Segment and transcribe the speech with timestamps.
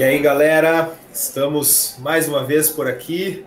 [0.00, 3.44] E aí, galera, estamos mais uma vez por aqui,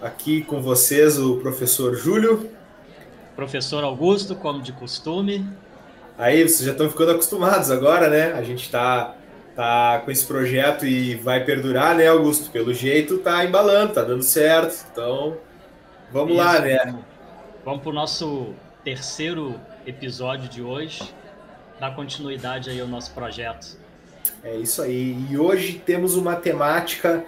[0.00, 2.50] aqui com vocês o professor Júlio.
[3.36, 5.46] Professor Augusto, como de costume.
[6.18, 8.32] Aí, vocês já estão ficando acostumados agora, né?
[8.32, 9.14] A gente está
[9.54, 12.50] tá com esse projeto e vai perdurar, né, Augusto?
[12.50, 14.84] Pelo jeito tá embalando, tá dando certo.
[14.90, 15.36] Então,
[16.10, 16.96] vamos Isso, lá, né?
[17.64, 19.54] Vamos para o nosso terceiro
[19.86, 21.00] episódio de hoje,
[21.78, 23.80] dar continuidade aí ao nosso projeto.
[24.44, 25.16] É isso aí.
[25.30, 27.24] E hoje temos uma temática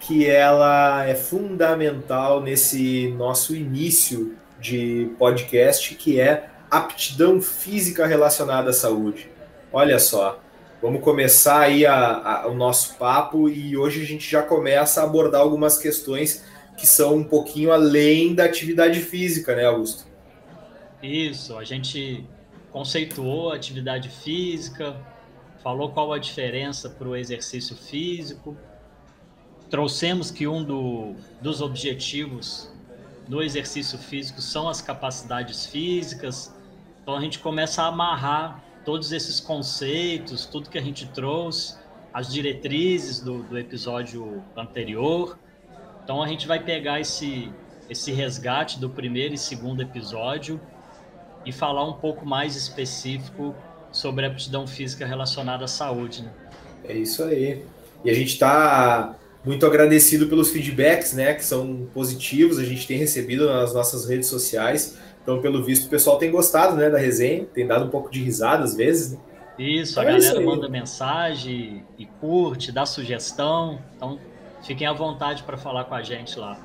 [0.00, 8.72] que ela é fundamental nesse nosso início de podcast, que é aptidão física relacionada à
[8.72, 9.30] saúde.
[9.72, 10.40] Olha só,
[10.82, 15.04] vamos começar aí a, a, o nosso papo e hoje a gente já começa a
[15.04, 16.44] abordar algumas questões
[16.76, 20.06] que são um pouquinho além da atividade física, né, Augusto?
[21.02, 22.24] Isso, a gente
[22.70, 24.96] conceituou atividade física,
[25.62, 28.56] falou qual a diferença para o exercício físico,
[29.68, 32.72] trouxemos que um do, dos objetivos
[33.26, 36.54] do exercício físico são as capacidades físicas,
[37.02, 41.76] então a gente começa a amarrar todos esses conceitos, tudo que a gente trouxe,
[42.12, 45.38] as diretrizes do, do episódio anterior.
[46.02, 47.52] Então a gente vai pegar esse,
[47.90, 50.58] esse resgate do primeiro e segundo episódio
[51.44, 53.54] e falar um pouco mais específico
[53.92, 56.22] sobre a aptidão física relacionada à saúde.
[56.22, 56.30] Né?
[56.84, 57.64] É isso aí.
[58.04, 62.98] E a gente está muito agradecido pelos feedbacks, né, que são positivos, a gente tem
[62.98, 64.98] recebido nas nossas redes sociais.
[65.22, 68.22] Então, pelo visto, o pessoal tem gostado, né, da resenha, tem dado um pouco de
[68.22, 69.12] risada às vezes.
[69.12, 69.18] Né?
[69.58, 73.78] Isso, a então é galera isso manda mensagem e curte, dá sugestão.
[73.96, 74.18] Então,
[74.64, 76.58] fiquem à vontade para falar com a gente lá.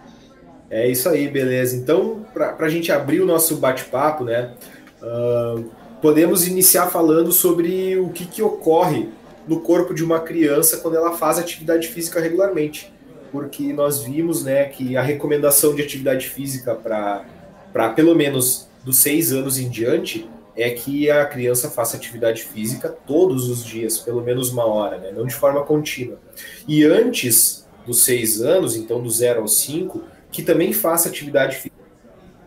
[0.69, 1.75] É isso aí, beleza.
[1.75, 4.53] Então, para a gente abrir o nosso bate-papo, né,
[5.01, 5.69] uh,
[6.03, 9.07] podemos iniciar falando sobre o que, que ocorre
[9.47, 12.93] no corpo de uma criança quando ela faz atividade física regularmente.
[13.31, 19.31] Porque nós vimos né, que a recomendação de atividade física para pelo menos dos seis
[19.31, 24.49] anos em diante é que a criança faça atividade física todos os dias, pelo menos
[24.49, 26.19] uma hora, né, não de forma contínua.
[26.67, 31.73] E antes dos seis anos, então do zero aos cinco, que também faça atividade física.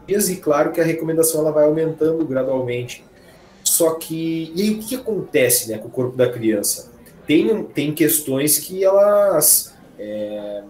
[0.06, 3.02] E claro que a recomendação ela vai aumentando gradualmente
[3.76, 4.52] só que.
[4.54, 6.90] E aí o que acontece né, com o corpo da criança?
[7.26, 10.62] Tem, tem questões que elas é,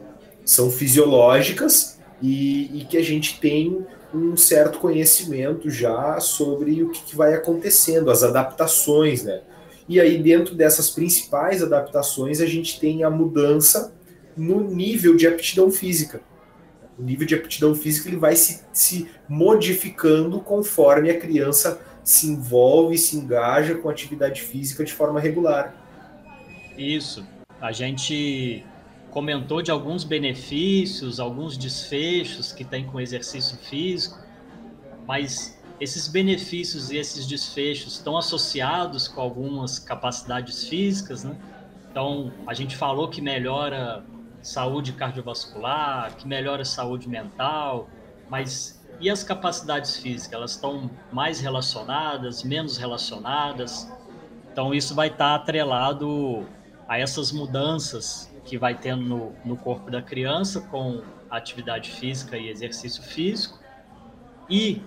[0.45, 7.03] são fisiológicas e, e, que a gente tem um certo conhecimento já sobre o que,
[7.05, 9.43] que vai acontecendo, as adaptações, né?
[9.89, 13.95] E aí, dentro dessas principais adaptações, a gente tem a mudança
[14.37, 16.21] no nível de aptidão física.
[16.99, 22.97] O nível de aptidão física ele vai se, se modificando conforme a criança se envolve,
[22.97, 25.75] se engaja com atividade física de forma regular.
[26.79, 27.27] Isso.
[27.61, 28.65] A gente
[29.11, 34.21] comentou de alguns benefícios, alguns desfechos que tem com o exercício físico,
[35.05, 41.37] mas esses benefícios e esses desfechos estão associados com algumas capacidades físicas, né?
[41.91, 44.05] Então, a gente falou que melhora
[44.41, 47.91] saúde cardiovascular, que melhora saúde mental,
[48.31, 53.91] mas e as capacidades físicas, elas estão mais relacionadas, menos relacionadas?
[54.53, 56.47] Então, isso vai estar atrelado
[56.89, 62.49] a essas mudanças que vai tendo no, no corpo da criança com atividade física e
[62.49, 63.59] exercício físico.
[64.49, 64.81] E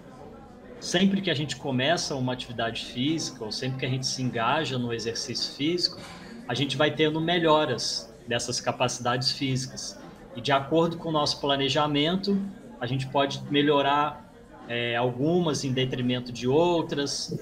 [0.79, 4.77] sempre que a gente começa uma atividade física, ou sempre que a gente se engaja
[4.77, 5.99] no exercício físico,
[6.47, 9.99] a gente vai tendo melhoras dessas capacidades físicas.
[10.35, 12.41] E de acordo com o nosso planejamento,
[12.79, 14.31] a gente pode melhorar
[14.67, 17.37] é, algumas em detrimento de outras,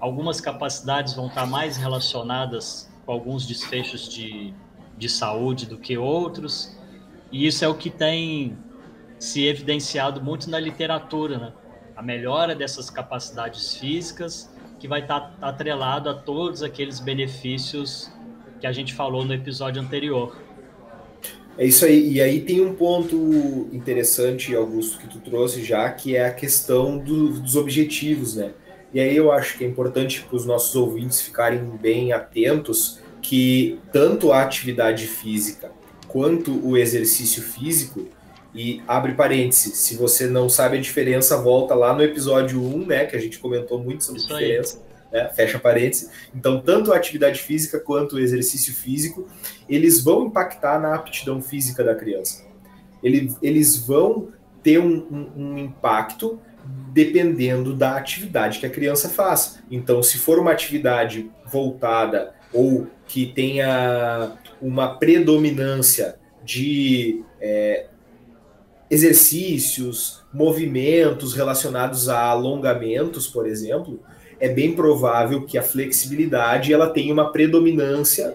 [0.00, 4.52] algumas capacidades vão estar mais relacionadas com alguns desfechos de,
[4.98, 6.76] de saúde do que outros,
[7.30, 8.56] e isso é o que tem
[9.18, 11.52] se evidenciado muito na literatura, né?
[11.94, 18.10] A melhora dessas capacidades físicas que vai estar atrelado a todos aqueles benefícios
[18.60, 20.36] que a gente falou no episódio anterior.
[21.58, 22.12] É isso aí.
[22.12, 26.98] E aí tem um ponto interessante, Augusto, que tu trouxe já, que é a questão
[26.98, 28.52] do, dos objetivos, né?
[28.92, 33.78] E aí eu acho que é importante para os nossos ouvintes ficarem bem atentos que
[33.92, 35.70] tanto a atividade física
[36.12, 38.06] quanto o exercício físico,
[38.54, 43.06] e abre parênteses, se você não sabe a diferença, volta lá no episódio 1, né,
[43.06, 44.76] que a gente comentou muito sobre a diferença.
[44.76, 45.28] Aí né?
[45.34, 46.10] fecha parênteses.
[46.34, 49.28] Então, tanto a atividade física quanto o exercício físico,
[49.68, 52.44] eles vão impactar na aptidão física da criança.
[53.02, 54.28] Ele, eles vão
[54.62, 56.40] ter um, um, um impacto
[56.92, 59.58] dependendo da atividade que a criança faz.
[59.70, 67.86] Então, se for uma atividade voltada ou que tenha uma predominância de é,
[68.90, 74.00] exercícios, movimentos relacionados a alongamentos, por exemplo,
[74.42, 78.34] é bem provável que a flexibilidade ela tenha uma predominância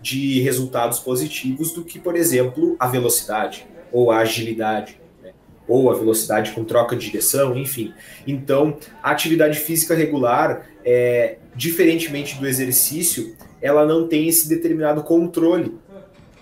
[0.00, 5.32] de resultados positivos do que, por exemplo, a velocidade ou a agilidade, né?
[5.66, 7.92] ou a velocidade com troca de direção, enfim.
[8.28, 15.76] Então, a atividade física regular, é, diferentemente do exercício, ela não tem esse determinado controle.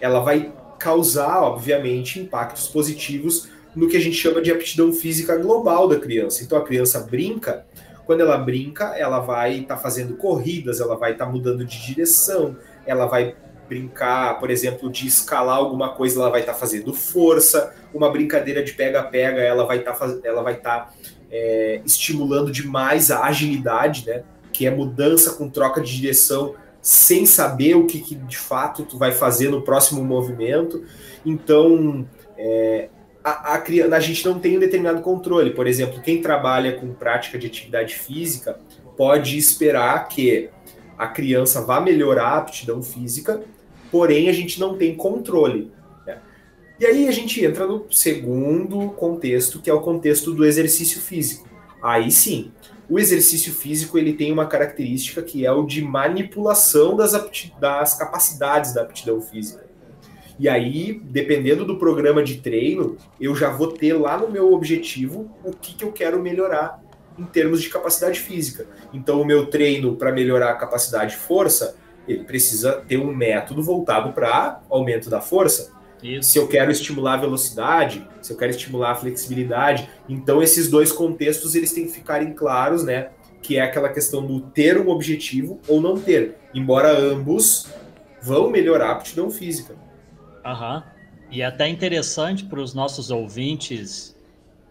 [0.02, 5.88] Ela vai causar, obviamente, impactos positivos no que a gente chama de aptidão física global
[5.88, 6.44] da criança.
[6.44, 7.64] Então, a criança brinca,
[8.08, 11.84] quando ela brinca, ela vai estar tá fazendo corridas, ela vai estar tá mudando de
[11.84, 12.56] direção,
[12.86, 13.36] ela vai
[13.68, 17.74] brincar, por exemplo, de escalar alguma coisa, ela vai estar tá fazendo força.
[17.92, 20.90] Uma brincadeira de pega-pega, ela vai estar tá, ela vai tá,
[21.30, 24.22] é, estimulando demais a agilidade, né?
[24.54, 28.96] Que é mudança com troca de direção sem saber o que, que de fato tu
[28.96, 30.82] vai fazer no próximo movimento.
[31.26, 32.08] Então,
[32.38, 32.88] é,
[33.30, 35.50] a, a, a gente não tem um determinado controle.
[35.50, 38.58] Por exemplo, quem trabalha com prática de atividade física
[38.96, 40.50] pode esperar que
[40.96, 43.42] a criança vá melhorar a aptidão física
[43.90, 45.70] porém a gente não tem controle.
[46.06, 46.18] Né?
[46.78, 51.48] E aí a gente entra no segundo contexto, que é o contexto do exercício físico.
[51.82, 52.52] Aí sim,
[52.88, 57.12] o exercício físico ele tem uma característica que é o de manipulação das,
[57.60, 59.67] das capacidades da aptidão física.
[60.38, 65.30] E aí, dependendo do programa de treino, eu já vou ter lá no meu objetivo
[65.44, 66.80] o que, que eu quero melhorar
[67.18, 68.66] em termos de capacidade física.
[68.92, 71.76] Então, o meu treino para melhorar a capacidade de força
[72.08, 75.76] ele precisa ter um método voltado para aumento da força.
[76.02, 76.30] Isso.
[76.30, 80.90] Se eu quero estimular a velocidade, se eu quero estimular a flexibilidade, então esses dois
[80.90, 83.10] contextos eles têm que ficarem claros, né?
[83.42, 87.68] Que é aquela questão do ter um objetivo ou não ter, embora ambos
[88.22, 89.74] vão melhorar a aptidão física.
[90.48, 90.82] Aham.
[91.30, 94.16] E é até interessante para os nossos ouvintes,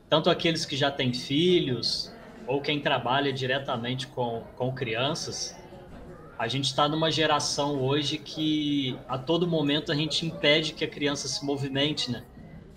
[0.09, 2.11] tanto aqueles que já têm filhos
[2.47, 5.55] ou quem trabalha diretamente com, com crianças,
[6.39, 10.87] a gente está numa geração hoje que a todo momento a gente impede que a
[10.87, 12.23] criança se movimente, né?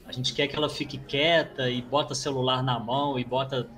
[0.06, 3.68] A gente quer que ela fique quieta e bota celular na mão e bota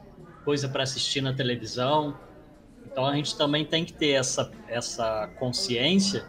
[0.44, 2.18] coisa para assistir na televisão.
[2.86, 6.26] Então a gente também tem que ter essa, essa consciência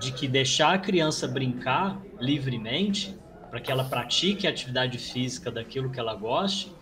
[0.00, 3.16] de que deixar a criança brincar livremente,
[3.50, 6.72] para que ela pratique a atividade física daquilo que ela goste,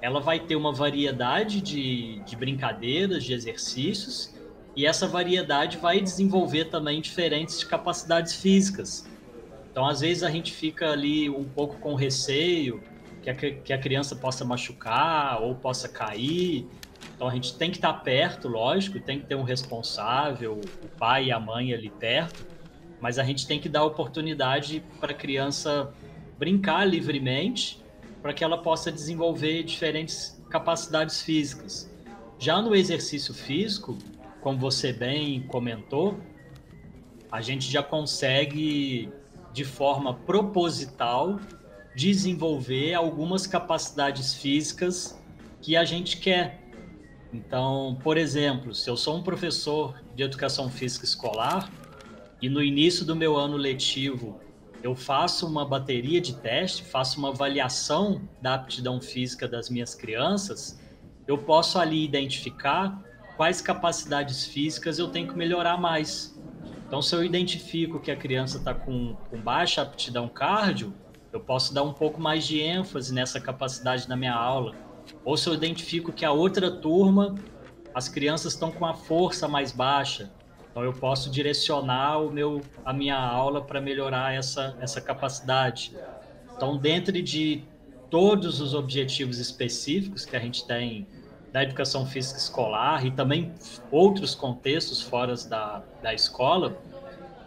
[0.00, 4.34] ela vai ter uma variedade de, de brincadeiras, de exercícios
[4.76, 9.08] e essa variedade vai desenvolver também diferentes capacidades físicas.
[9.72, 12.80] Então, às vezes, a gente fica ali um pouco com receio
[13.20, 16.64] que a, que a criança possa machucar ou possa cair.
[17.16, 21.26] Então, a gente tem que estar perto, lógico, tem que ter um responsável, o pai
[21.26, 22.46] e a mãe ali perto,
[23.00, 25.92] mas a gente tem que dar oportunidade para a criança
[26.38, 27.82] brincar livremente
[28.22, 31.90] para que ela possa desenvolver diferentes capacidades físicas.
[32.38, 33.96] Já no exercício físico,
[34.40, 36.18] como você bem comentou,
[37.30, 39.12] a gente já consegue,
[39.52, 41.38] de forma proposital,
[41.94, 45.20] desenvolver algumas capacidades físicas
[45.60, 46.62] que a gente quer.
[47.32, 51.70] Então, por exemplo, se eu sou um professor de educação física escolar
[52.40, 54.40] e no início do meu ano letivo
[54.82, 60.80] eu faço uma bateria de teste, faço uma avaliação da aptidão física das minhas crianças,
[61.26, 63.02] eu posso ali identificar
[63.36, 66.38] quais capacidades físicas eu tenho que melhorar mais.
[66.86, 70.94] Então, se eu identifico que a criança está com, com baixa aptidão cardio,
[71.32, 74.74] eu posso dar um pouco mais de ênfase nessa capacidade na minha aula.
[75.24, 77.34] Ou se eu identifico que a outra turma,
[77.94, 80.32] as crianças estão com a força mais baixa,
[80.70, 85.96] então eu posso direcionar o meu, a minha aula para melhorar essa, essa capacidade.
[86.56, 87.64] Então, dentro de
[88.10, 91.06] todos os objetivos específicos que a gente tem
[91.52, 93.52] da educação física escolar e também
[93.90, 96.78] outros contextos fora da, da escola,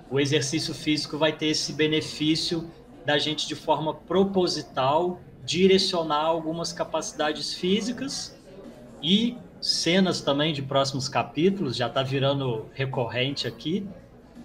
[0.10, 2.70] o exercício físico vai ter esse benefício
[3.06, 8.38] da gente, de forma proposital, direcionar algumas capacidades físicas
[9.02, 13.88] e cenas também de próximos capítulos, já está virando recorrente aqui,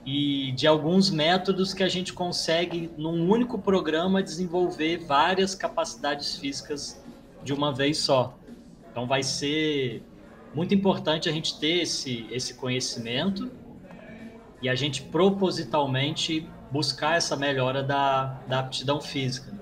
[0.05, 7.03] e de alguns métodos que a gente consegue, num único programa, desenvolver várias capacidades físicas
[7.43, 8.39] de uma vez só.
[8.93, 10.03] Então vai ser
[10.55, 13.51] muito importante a gente ter esse, esse conhecimento
[14.63, 19.53] e a gente propositalmente buscar essa melhora da, da aptidão física.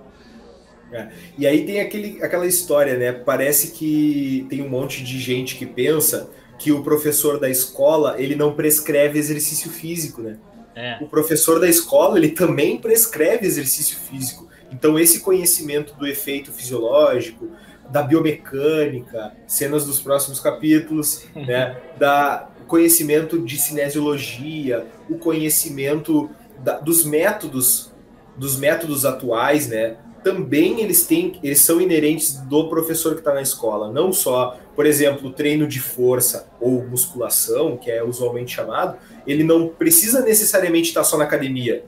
[0.94, 1.08] É.
[1.36, 3.12] E aí tem aquele, aquela história, né?
[3.12, 8.36] Parece que tem um monte de gente que pensa que o professor da escola ele
[8.36, 10.38] não prescreve exercício físico, né?
[10.76, 10.98] É.
[11.00, 14.48] O professor da escola ele também prescreve exercício físico.
[14.72, 17.50] Então esse conhecimento do efeito fisiológico,
[17.90, 21.76] da biomecânica, cenas dos próximos capítulos, né?
[21.98, 27.92] Da conhecimento de cinesiologia, o conhecimento da, dos métodos
[28.36, 29.96] dos métodos atuais, né?
[30.25, 34.87] Também eles têm, eles são inerentes do professor que está na escola, não só, por
[34.87, 41.04] exemplo, treino de força ou musculação, que é usualmente chamado, ele não precisa necessariamente estar
[41.04, 41.85] só na academia.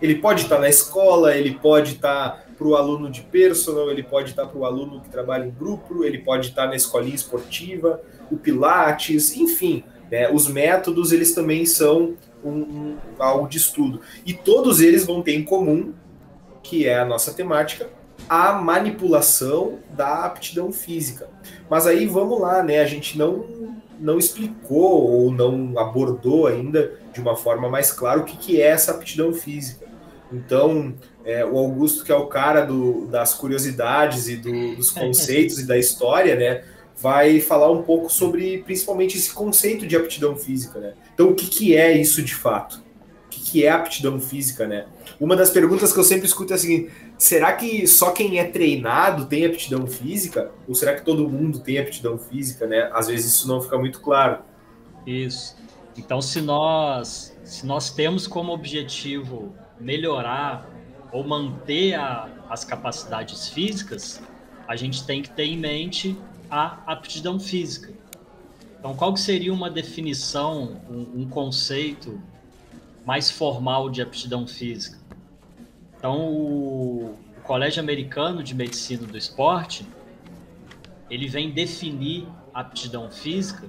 [0.00, 4.30] Ele pode estar na escola, ele pode estar para o aluno de personal, ele pode
[4.30, 8.36] estar para o aluno que trabalha em grupo, ele pode estar na escolinha esportiva, o
[8.36, 14.00] pilates, enfim, né, os métodos eles também são um, um, algo de estudo.
[14.24, 15.92] E todos eles vão ter em comum,
[16.62, 17.88] que é a nossa temática,
[18.28, 21.28] a manipulação da aptidão física.
[21.68, 22.80] Mas aí vamos lá, né?
[22.80, 23.44] A gente não,
[23.98, 28.66] não explicou ou não abordou ainda de uma forma mais clara o que, que é
[28.66, 29.86] essa aptidão física.
[30.32, 35.58] Então, é, o Augusto, que é o cara do, das curiosidades e do, dos conceitos
[35.58, 36.62] e da história, né?
[37.00, 40.92] vai falar um pouco sobre principalmente esse conceito de aptidão física, né?
[41.14, 42.82] Então, o que, que é isso de fato?
[43.30, 44.86] Que, que é aptidão física, né?
[45.20, 48.44] Uma das perguntas que eu sempre escuto é a seguinte: será que só quem é
[48.44, 50.50] treinado tem aptidão física?
[50.66, 52.90] Ou será que todo mundo tem aptidão física, né?
[52.92, 54.38] Às vezes isso não fica muito claro.
[55.06, 55.56] Isso.
[55.96, 60.68] Então, se nós, se nós temos como objetivo melhorar
[61.12, 64.20] ou manter a, as capacidades físicas,
[64.66, 66.16] a gente tem que ter em mente
[66.50, 67.92] a aptidão física.
[68.78, 72.20] Então, qual seria uma definição, um, um conceito
[73.10, 74.96] mais formal de aptidão física?
[75.96, 79.84] Então, o, o Colégio Americano de Medicina do Esporte,
[81.10, 83.68] ele vem definir aptidão física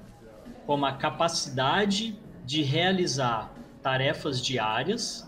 [0.67, 5.27] como a capacidade de realizar tarefas diárias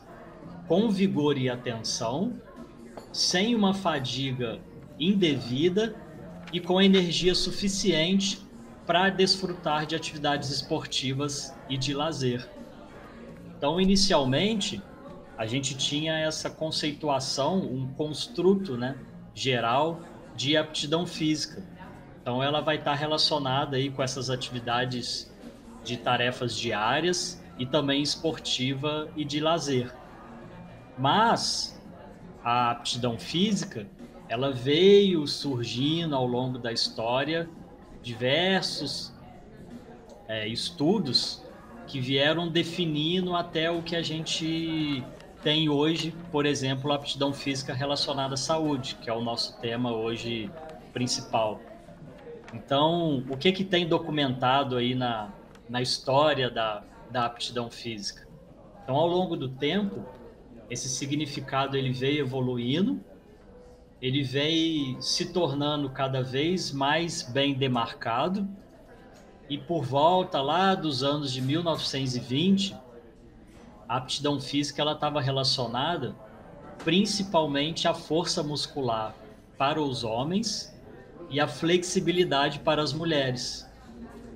[0.68, 2.40] com vigor e atenção,
[3.12, 4.60] sem uma fadiga
[5.00, 5.96] indevida
[6.54, 8.40] e com energia suficiente
[8.86, 12.48] para desfrutar de atividades esportivas e de lazer.
[13.64, 14.84] Então, inicialmente,
[15.38, 18.98] a gente tinha essa conceituação, um construto né,
[19.34, 20.02] geral
[20.36, 21.64] de aptidão física.
[22.22, 25.34] Então, ela vai estar relacionada aí com essas atividades
[25.82, 29.96] de tarefas diárias e também esportiva e de lazer.
[30.98, 31.82] Mas
[32.44, 33.88] a aptidão física
[34.28, 37.50] ela veio surgindo ao longo da história
[38.02, 39.14] diversos
[40.28, 41.43] é, estudos
[41.88, 45.04] que vieram definindo até o que a gente
[45.42, 49.92] tem hoje, por exemplo, a aptidão física relacionada à saúde, que é o nosso tema
[49.92, 50.50] hoje
[50.94, 51.60] principal.
[52.54, 55.34] Então, o que que tem documentado aí na,
[55.70, 58.28] na história da, da aptidão física?
[58.84, 60.06] Então, ao longo do tempo,
[60.70, 63.04] esse significado ele veio evoluindo
[64.04, 68.46] ele vem se tornando cada vez mais bem demarcado
[69.50, 72.76] e por volta lá dos anos de 1920
[73.88, 76.16] a aptidão física ela estava relacionada
[76.84, 79.14] principalmente à força muscular
[79.58, 80.74] para os homens
[81.30, 83.68] e à flexibilidade para as mulheres.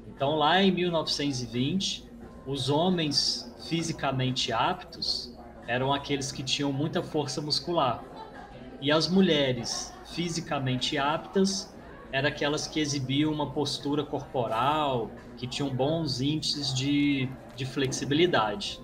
[0.07, 2.05] Então lá em 1920
[2.45, 5.33] os homens fisicamente aptos
[5.67, 8.03] eram aqueles que tinham muita força muscular
[8.79, 11.73] e as mulheres fisicamente aptas
[12.11, 18.79] eram aquelas que exibiam uma postura corporal, que tinham bons índices de, de flexibilidade.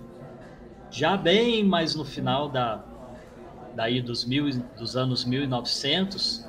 [0.91, 2.83] Já bem mais no final da,
[3.75, 6.45] daí dos, mil, dos anos 1900,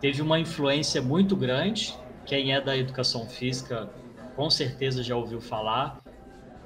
[0.00, 1.94] teve uma influência muito grande.
[2.26, 3.88] Quem é da educação física
[4.34, 6.00] com certeza já ouviu falar,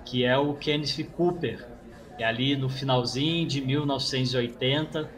[0.04, 1.66] que é o Kenneth Cooper.
[2.18, 5.10] É ali no finalzinho de 1980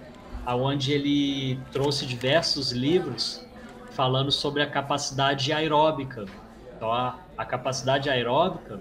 [0.46, 3.44] aonde ele trouxe diversos livros
[3.94, 6.24] falando sobre a capacidade aeróbica.
[6.76, 8.80] Então, a, a capacidade aeróbica,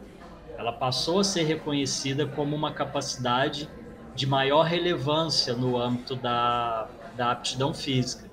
[0.58, 3.70] ela passou a ser reconhecida como uma capacidade
[4.16, 8.30] de maior relevância no âmbito da, da aptidão física.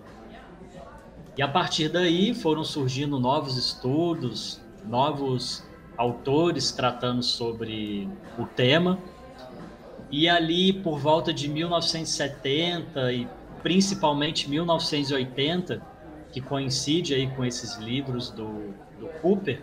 [1.36, 5.64] E a partir daí foram surgindo novos estudos, novos
[5.96, 8.08] autores tratando sobre
[8.38, 8.98] o tema.
[10.10, 13.28] E ali por volta de 1970 e
[13.62, 15.82] principalmente 1980,
[16.32, 19.62] que coincide aí com esses livros do, do Cooper,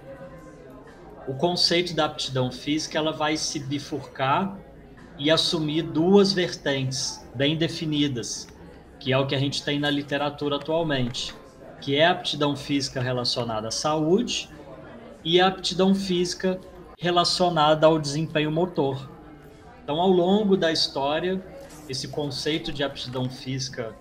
[1.27, 4.57] o conceito da aptidão física ela vai se bifurcar
[5.17, 8.47] e assumir duas vertentes bem definidas,
[8.99, 11.33] que é o que a gente tem na literatura atualmente,
[11.81, 14.49] que é a aptidão física relacionada à saúde
[15.23, 16.59] e a aptidão física
[16.97, 19.09] relacionada ao desempenho motor.
[19.83, 21.43] Então, ao longo da história,
[21.89, 23.95] esse conceito de aptidão física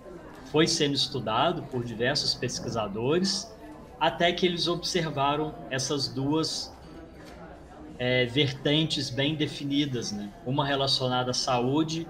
[0.51, 3.51] foi sendo estudado por diversos pesquisadores,
[3.99, 6.71] até que eles observaram essas duas
[7.99, 10.31] é, vertentes bem definidas, né?
[10.45, 12.07] uma relacionada à saúde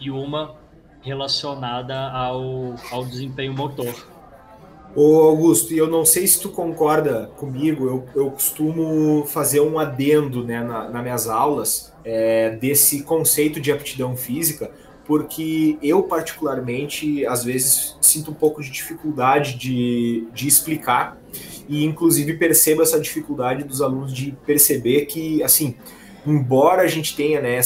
[0.00, 0.56] e uma
[1.00, 3.94] relacionada ao, ao desempenho motor.
[4.94, 9.78] Ô Augusto, e eu não sei se tu concorda comigo, eu, eu costumo fazer um
[9.78, 14.70] adendo né, na, nas minhas aulas é, desse conceito de aptidão física,
[15.04, 21.18] porque eu, particularmente, às vezes sinto um pouco de dificuldade de, de explicar,
[21.68, 25.76] e inclusive percebo essa dificuldade dos alunos de perceber que, assim,
[26.26, 27.60] embora a gente tenha né,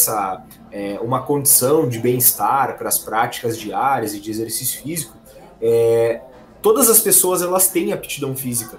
[0.70, 5.16] é, uma condição de bem-estar para as práticas diárias e de exercício físico,
[5.60, 6.20] é,
[6.62, 8.78] todas as pessoas elas têm aptidão física.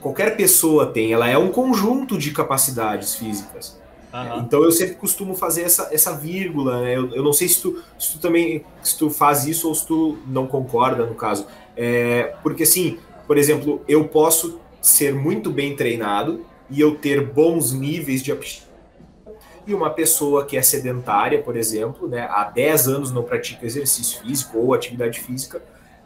[0.00, 3.81] Qualquer pessoa tem, ela é um conjunto de capacidades físicas.
[4.12, 4.40] Uhum.
[4.40, 6.96] Então eu sempre costumo fazer essa, essa vírgula, né?
[6.96, 9.86] eu, eu, não sei se tu, se tu também se tu faz isso ou se
[9.86, 11.46] tu não concorda no caso.
[11.74, 17.72] É, porque assim, por exemplo, eu posso ser muito bem treinado e eu ter bons
[17.72, 18.70] níveis de aptidão.
[19.66, 24.20] E uma pessoa que é sedentária, por exemplo, né, há 10 anos não pratica exercício
[24.20, 25.62] físico ou atividade física,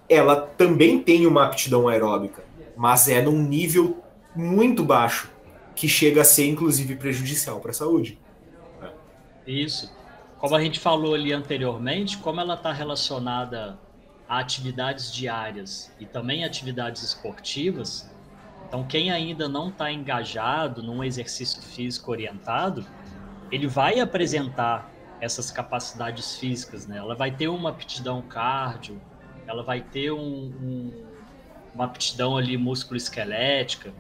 [0.09, 2.45] ela também tem uma aptidão aeróbica,
[2.77, 3.97] mas é num nível
[4.35, 5.31] muito baixo
[5.77, 8.19] que chega a ser inclusive prejudicial para a saúde.
[9.47, 9.95] Isso.
[10.39, 13.79] Como a gente falou ali anteriormente, como ela está relacionada
[14.29, 18.11] a atividades diárias e também atividades esportivas,
[18.67, 22.85] então quem ainda não está engajado num exercício físico orientado,
[23.53, 24.91] ele vai apresentar
[25.21, 26.99] essas capacidades físicas, né?
[26.99, 29.01] Ela vai ter uma aptidão cardio,
[29.47, 31.05] ela vai ter um, um,
[31.75, 33.95] uma aptidão ali músculo-esquelética,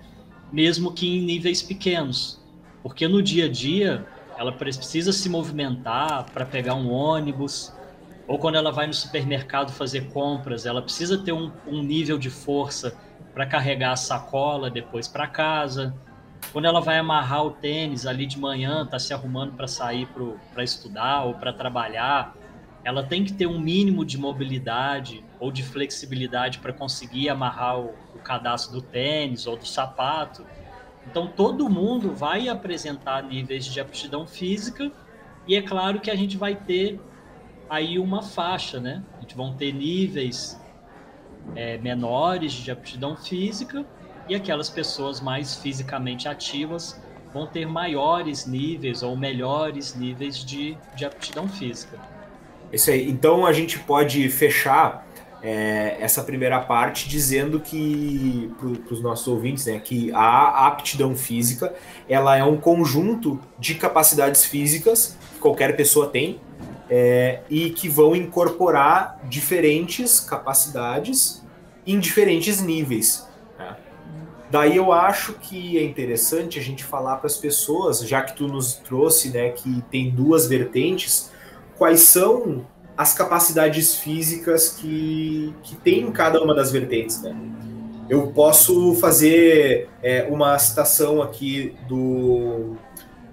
[0.52, 2.40] mesmo que em níveis pequenos.
[2.82, 4.06] Porque no dia a dia,
[4.38, 7.72] ela precisa se movimentar para pegar um ônibus,
[8.28, 12.30] ou quando ela vai no supermercado fazer compras, ela precisa ter um, um nível de
[12.30, 12.96] força
[13.32, 15.94] para carregar a sacola depois para casa.
[16.52, 20.08] Quando ela vai amarrar o tênis ali de manhã, está se arrumando para sair
[20.52, 22.34] para estudar ou para trabalhar,
[22.84, 27.94] ela tem que ter um mínimo de mobilidade ou de flexibilidade para conseguir amarrar o,
[28.14, 30.44] o cadastro do tênis ou do sapato.
[31.08, 34.90] Então, todo mundo vai apresentar níveis de aptidão física
[35.46, 37.00] e é claro que a gente vai ter
[37.70, 39.02] aí uma faixa, né?
[39.18, 40.60] A gente vão ter níveis
[41.54, 43.84] é, menores de aptidão física
[44.28, 47.00] e aquelas pessoas mais fisicamente ativas
[47.32, 51.98] vão ter maiores níveis ou melhores níveis de, de aptidão física.
[52.72, 53.08] Isso aí.
[53.08, 55.05] Então a gente pode fechar
[55.46, 61.72] é, essa primeira parte dizendo que para os nossos ouvintes, né, que a aptidão física
[62.08, 66.40] ela é um conjunto de capacidades físicas que qualquer pessoa tem
[66.90, 71.46] é, e que vão incorporar diferentes capacidades
[71.86, 73.24] em diferentes níveis.
[73.56, 73.76] Né?
[74.50, 78.48] Daí eu acho que é interessante a gente falar para as pessoas, já que tu
[78.48, 81.30] nos trouxe, né, que tem duas vertentes
[81.78, 87.36] quais são as capacidades físicas que, que tem em cada uma das vertentes, né?
[88.08, 92.76] Eu posso fazer é, uma citação aqui do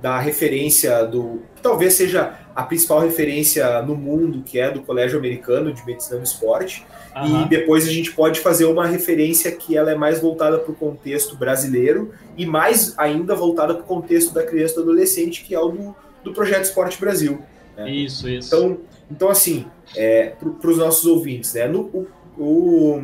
[0.01, 5.71] da referência do talvez seja a principal referência no mundo, que é do Colégio Americano
[5.71, 7.43] de Medicina do Esporte, uhum.
[7.43, 10.75] e depois a gente pode fazer uma referência que ela é mais voltada para o
[10.75, 15.55] contexto brasileiro e mais ainda voltada para o contexto da criança e do adolescente, que
[15.55, 17.41] é o do, do Projeto Esporte Brasil.
[17.77, 17.89] Né?
[17.89, 18.53] Isso, isso.
[18.53, 18.77] Então,
[19.11, 22.97] então assim, é, para os nossos ouvintes, né, no, o, o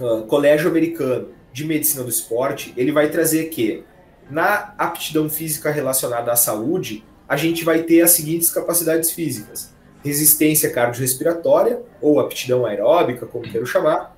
[0.00, 3.84] uh, Colégio Americano de Medicina do Esporte, ele vai trazer que
[4.30, 9.72] na aptidão física relacionada à saúde, a gente vai ter as seguintes capacidades físicas:
[10.04, 14.16] resistência cardiorrespiratória, ou aptidão aeróbica, como quero chamar,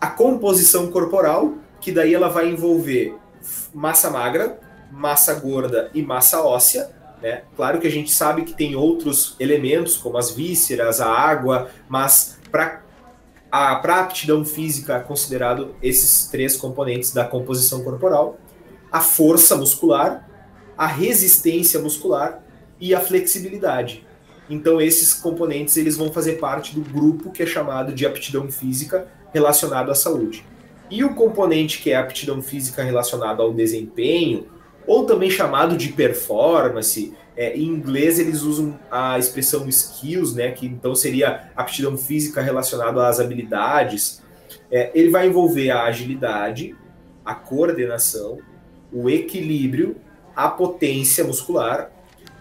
[0.00, 3.14] a composição corporal, que daí ela vai envolver
[3.74, 4.58] massa magra,
[4.90, 6.90] massa gorda e massa óssea,
[7.22, 7.44] né?
[7.56, 12.38] Claro que a gente sabe que tem outros elementos, como as vísceras, a água, mas
[12.50, 12.82] para
[13.50, 18.38] a aptidão física é considerado esses três componentes da composição corporal:
[18.90, 20.28] a força muscular,
[20.76, 22.42] a resistência muscular
[22.80, 24.04] e a flexibilidade.
[24.50, 29.06] Então esses componentes eles vão fazer parte do grupo que é chamado de aptidão física
[29.32, 30.44] relacionado à saúde.
[30.90, 34.46] E o componente que é aptidão física relacionado ao desempenho,
[34.86, 37.14] ou também chamado de performance.
[37.36, 43.06] É, em inglês eles usam a expressão skills, né, que então seria aptidão física relacionada
[43.06, 44.22] às habilidades.
[44.70, 46.76] É, ele vai envolver a agilidade,
[47.24, 48.38] a coordenação,
[48.92, 49.96] o equilíbrio,
[50.36, 51.90] a potência muscular,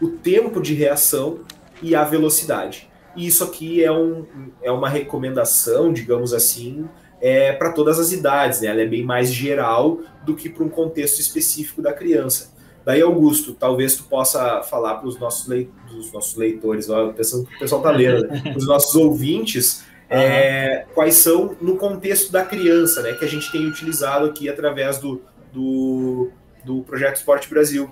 [0.02, 1.42] o tempo de reação
[1.82, 2.90] e a velocidade.
[3.16, 4.26] E isso aqui é, um,
[4.62, 6.88] é uma recomendação, digamos assim,
[7.22, 8.68] é, para todas as idades, né?
[8.68, 12.52] Ela é bem mais geral do que para um contexto específico da criança.
[12.84, 15.70] Daí, Augusto, talvez tu possa falar para os nossos, leit
[16.12, 18.54] nossos leitores, ó, pensando que o pessoal está lendo, né?
[18.58, 20.18] os nossos ouvintes, uhum.
[20.18, 23.14] é, quais são no contexto da criança, né?
[23.14, 25.22] Que a gente tem utilizado aqui através do,
[25.54, 26.32] do,
[26.66, 27.90] do Projeto Esporte Brasil.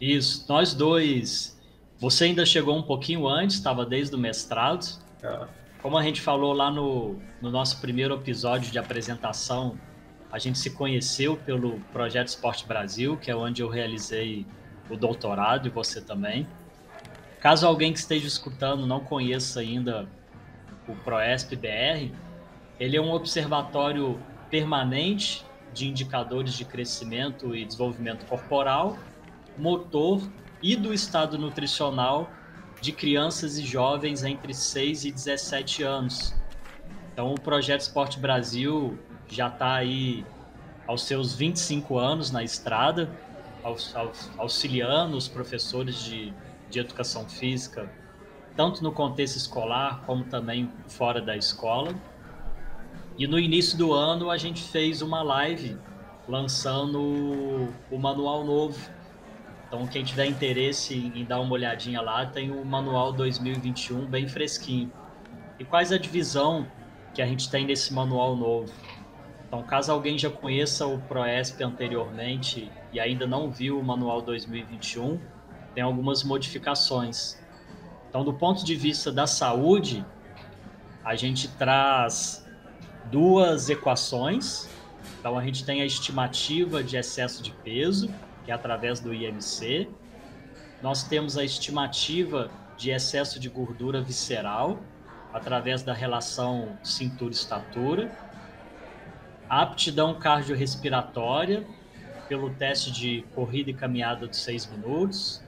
[0.00, 1.54] Isso, nós dois.
[1.98, 4.86] Você ainda chegou um pouquinho antes, estava desde o mestrado.
[5.22, 5.46] Ah.
[5.84, 9.78] Como a gente falou lá no, no nosso primeiro episódio de apresentação
[10.32, 14.46] a gente se conheceu pelo Projeto Esporte Brasil, que é onde eu realizei
[14.88, 16.48] o doutorado e você também.
[17.38, 20.08] Caso alguém que esteja escutando não conheça ainda
[20.88, 22.10] o Proesp BR,
[22.80, 24.18] ele é um observatório
[24.48, 25.44] permanente
[25.74, 28.96] de indicadores de crescimento e desenvolvimento corporal,
[29.58, 30.22] motor
[30.62, 32.30] e do estado nutricional
[32.84, 36.34] de crianças e jovens entre 6 e 17 anos.
[37.10, 40.22] Então, o Projeto Esporte Brasil já está aí
[40.86, 43.10] aos seus 25 anos na estrada,
[44.36, 46.34] auxiliando os professores de,
[46.68, 47.90] de educação física,
[48.54, 51.94] tanto no contexto escolar como também fora da escola.
[53.16, 55.78] E no início do ano a gente fez uma live
[56.28, 57.00] lançando
[57.90, 58.78] o manual novo.
[59.66, 64.92] Então, quem tiver interesse em dar uma olhadinha lá, tem o manual 2021 bem fresquinho.
[65.58, 66.66] E quais a divisão
[67.12, 68.72] que a gente tem nesse manual novo?
[69.54, 75.20] Então, caso alguém já conheça o Proesp anteriormente e ainda não viu o Manual 2021,
[75.74, 77.38] tem algumas modificações.
[78.08, 80.04] Então, do ponto de vista da saúde,
[81.04, 82.44] a gente traz
[83.12, 84.68] duas equações.
[85.20, 88.08] Então, a gente tem a estimativa de excesso de peso,
[88.44, 89.88] que é através do IMC.
[90.82, 94.78] Nós temos a estimativa de excesso de gordura visceral,
[95.32, 98.10] através da relação cintura-estatura
[99.48, 101.64] aptidão cardiorrespiratória
[102.28, 105.42] pelo teste de corrida e caminhada de 6 minutos,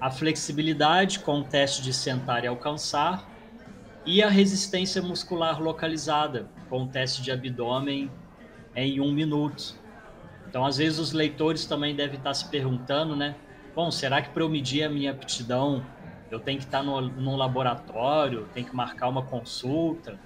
[0.00, 3.28] a flexibilidade com o teste de sentar e alcançar
[4.04, 8.10] e a resistência muscular localizada com o teste de abdômen
[8.74, 9.76] em um minuto.
[10.52, 13.34] Então, às vezes os leitores também devem estar se perguntando, né?
[13.74, 15.82] Bom, será que para eu medir a minha aptidão
[16.30, 20.20] eu tenho que estar no, num laboratório, tenho que marcar uma consulta?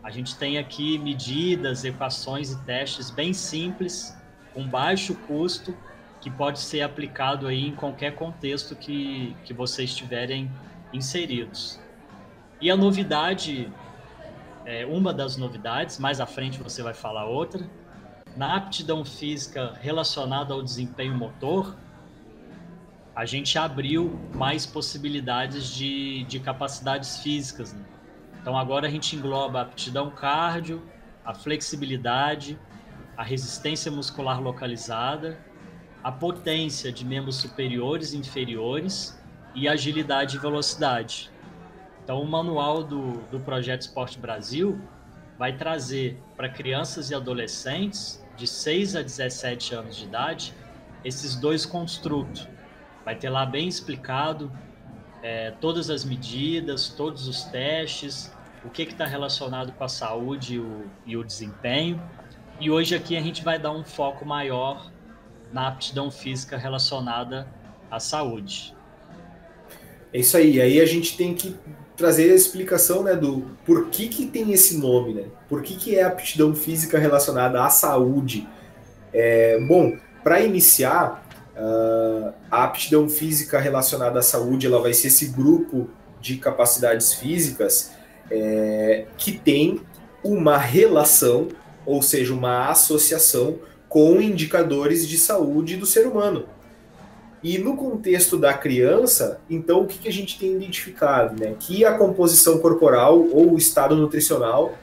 [0.00, 4.16] A gente tem aqui medidas, equações e testes bem simples,
[4.54, 5.76] com baixo custo,
[6.20, 10.48] que pode ser aplicado aí em qualquer contexto que, que vocês estiverem
[10.92, 11.80] inseridos.
[12.60, 13.68] E a novidade,
[14.64, 17.68] é, uma das novidades, mais à frente você vai falar outra,
[18.36, 21.76] na aptidão física relacionada ao desempenho motor,
[23.14, 27.74] a gente abriu mais possibilidades de, de capacidades físicas.
[27.74, 27.84] Né?
[28.40, 30.82] Então agora a gente engloba a aptidão cardio,
[31.24, 32.58] a flexibilidade,
[33.16, 35.38] a resistência muscular localizada,
[36.02, 39.20] a potência de membros superiores e inferiores
[39.54, 41.30] e agilidade e velocidade.
[42.02, 44.80] Então o manual do, do Projeto Esporte Brasil
[45.38, 50.52] vai trazer para crianças e adolescentes de 6 a 17 anos de idade
[51.04, 52.48] esses dois construtos.
[53.04, 54.50] Vai ter lá bem explicado
[55.22, 58.32] é, todas as medidas, todos os testes,
[58.64, 62.02] o que está relacionado com a saúde e o, e o desempenho.
[62.58, 64.90] E hoje aqui a gente vai dar um foco maior
[65.52, 67.46] na aptidão física relacionada
[67.88, 68.74] à saúde.
[70.12, 70.60] É isso aí.
[70.60, 71.56] Aí a gente tem que
[71.96, 75.24] trazer a explicação né, do por que, que tem esse nome, né?
[75.48, 78.48] Por que, que é aptidão física relacionada à saúde?
[79.12, 81.22] É, bom, para iniciar,
[81.54, 85.86] Uh, a aptidão física relacionada à saúde ela vai ser esse grupo
[86.18, 87.92] de capacidades físicas
[88.30, 89.82] é, que tem
[90.24, 91.48] uma relação,
[91.84, 96.46] ou seja, uma associação com indicadores de saúde do ser humano.
[97.42, 101.38] E no contexto da criança, então o que, que a gente tem identificado?
[101.38, 101.56] Né?
[101.58, 104.74] Que a composição corporal ou o estado nutricional,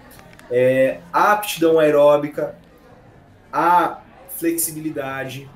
[0.51, 2.55] é, a aptidão aeróbica,
[3.51, 4.01] a
[4.37, 5.49] flexibilidade,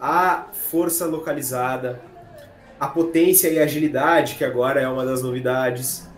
[0.00, 2.00] a força localizada,
[2.80, 6.08] a potência e agilidade, que agora é uma das novidades,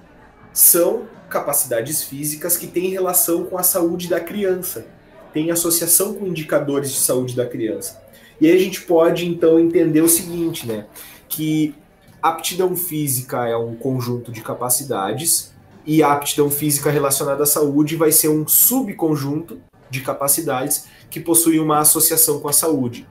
[0.53, 4.87] são capacidades físicas que têm relação com a saúde da criança,
[5.33, 8.04] tem associação com indicadores de saúde da criança.
[8.41, 10.87] E aí a gente pode então entender o seguinte, né?
[11.29, 11.75] Que
[12.23, 15.55] aptidão física é um conjunto de capacidades
[15.87, 21.61] e a aptidão física relacionada à saúde vai ser um subconjunto de capacidades que possuem
[21.61, 23.07] uma associação com a saúde.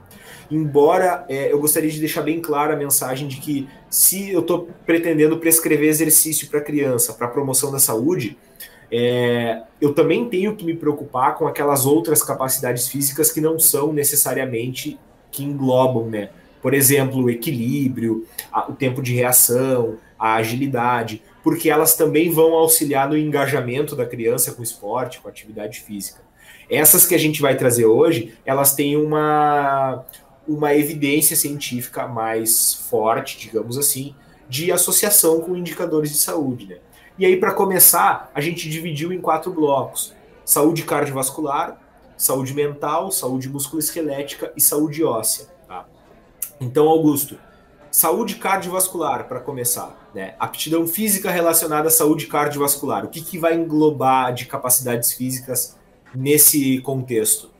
[0.50, 4.68] Embora é, eu gostaria de deixar bem clara a mensagem de que se eu estou
[4.84, 8.36] pretendendo prescrever exercício para criança, para promoção da saúde,
[8.90, 13.92] é, eu também tenho que me preocupar com aquelas outras capacidades físicas que não são
[13.92, 14.98] necessariamente
[15.34, 16.30] que englobam, né?
[16.62, 22.54] Por exemplo, o equilíbrio, a, o tempo de reação, a agilidade, porque elas também vão
[22.54, 26.22] auxiliar no engajamento da criança com esporte, com atividade física.
[26.70, 30.04] Essas que a gente vai trazer hoje, elas têm uma,
[30.48, 34.14] uma evidência científica mais forte, digamos assim,
[34.48, 36.66] de associação com indicadores de saúde.
[36.66, 36.76] Né?
[37.18, 41.78] E aí, para começar, a gente dividiu em quatro blocos: saúde cardiovascular,
[42.16, 45.46] saúde mental, saúde musculoesquelética e saúde óssea.
[45.66, 45.86] Tá?
[46.60, 47.38] Então, Augusto,
[47.90, 50.10] saúde cardiovascular, para começar.
[50.14, 50.34] Né?
[50.38, 53.04] Aptidão física relacionada à saúde cardiovascular.
[53.04, 55.78] O que, que vai englobar de capacidades físicas
[56.14, 57.50] nesse contexto?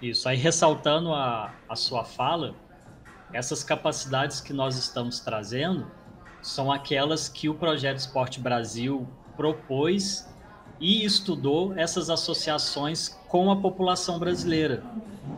[0.00, 2.54] Isso, aí ressaltando a, a sua fala,
[3.32, 5.90] essas capacidades que nós estamos trazendo
[6.42, 10.26] são aquelas que o Projeto Esporte Brasil propôs
[10.80, 14.82] e estudou essas associações com a população brasileira.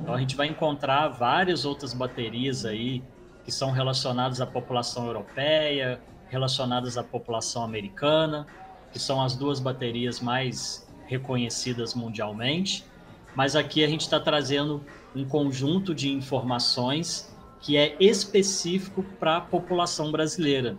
[0.01, 3.03] Então a gente vai encontrar várias outras baterias aí
[3.45, 8.47] que são relacionadas à população europeia, relacionadas à população americana,
[8.93, 12.85] que são as duas baterias mais reconhecidas mundialmente
[13.39, 19.41] mas aqui a gente está trazendo um conjunto de informações que é específico para a
[19.41, 20.77] população brasileira.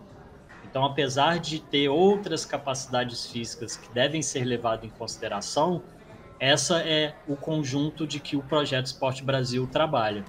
[0.70, 5.82] Então, apesar de ter outras capacidades físicas que devem ser levadas em consideração,
[6.38, 10.24] essa é o conjunto de que o projeto Esporte Brasil trabalha.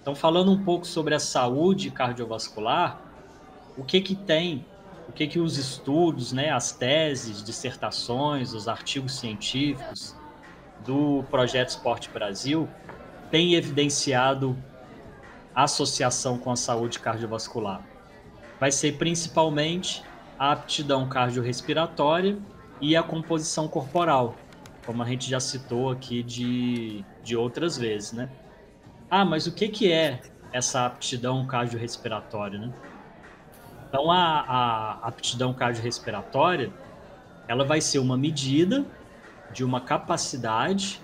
[0.00, 3.04] Então, falando um pouco sobre a saúde cardiovascular,
[3.76, 4.64] o que que tem,
[5.06, 10.14] o que que os estudos, né, as teses, dissertações, os artigos científicos
[10.86, 12.66] do Projeto Esporte Brasil
[13.30, 14.56] tem evidenciado
[15.54, 17.95] associação com a saúde cardiovascular.
[18.58, 20.02] Vai ser principalmente
[20.38, 22.38] a aptidão cardiorrespiratória
[22.80, 24.34] e a composição corporal,
[24.84, 28.30] como a gente já citou aqui de, de outras vezes, né?
[29.10, 30.20] Ah, mas o que, que é
[30.52, 32.72] essa aptidão cardiorrespiratória, né?
[33.88, 36.72] Então, a, a aptidão cardiorrespiratória,
[37.46, 38.84] ela vai ser uma medida
[39.52, 41.00] de uma capacidade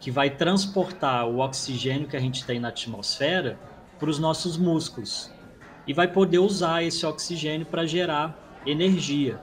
[0.00, 3.58] que vai transportar o oxigênio que a gente tem na atmosfera
[3.98, 5.33] para os nossos músculos
[5.86, 9.40] e vai poder usar esse oxigênio para gerar energia.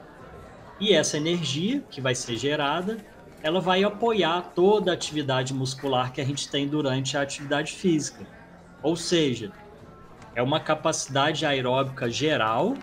[0.79, 2.97] E essa energia que vai ser gerada,
[3.43, 8.25] ela vai apoiar toda a atividade muscular que a gente tem durante a atividade física.
[8.81, 9.51] Ou seja,
[10.35, 12.75] é uma capacidade aeróbica geral.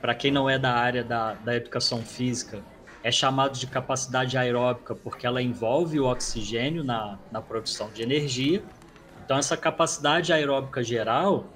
[0.00, 2.62] Para quem não é da área da, da educação física,
[3.02, 8.62] é chamado de capacidade aeróbica porque ela envolve o oxigênio na, na produção de energia.
[9.24, 11.46] Então, essa capacidade aeróbica geral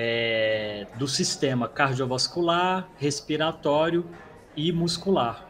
[0.00, 4.08] é do sistema cardiovascular, respiratório
[4.56, 5.44] e muscular.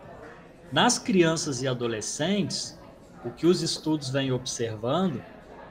[0.72, 2.78] Nas crianças e adolescentes,
[3.22, 5.22] o que os estudos vêm observando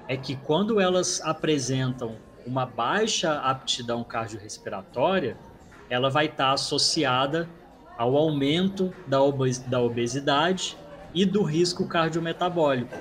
[0.07, 5.35] é que quando elas apresentam uma baixa aptidão cardiorrespiratória,
[5.89, 7.49] ela vai estar associada
[7.97, 9.19] ao aumento da,
[9.81, 10.77] obesidade
[11.15, 12.95] e do risco cardiometabólico,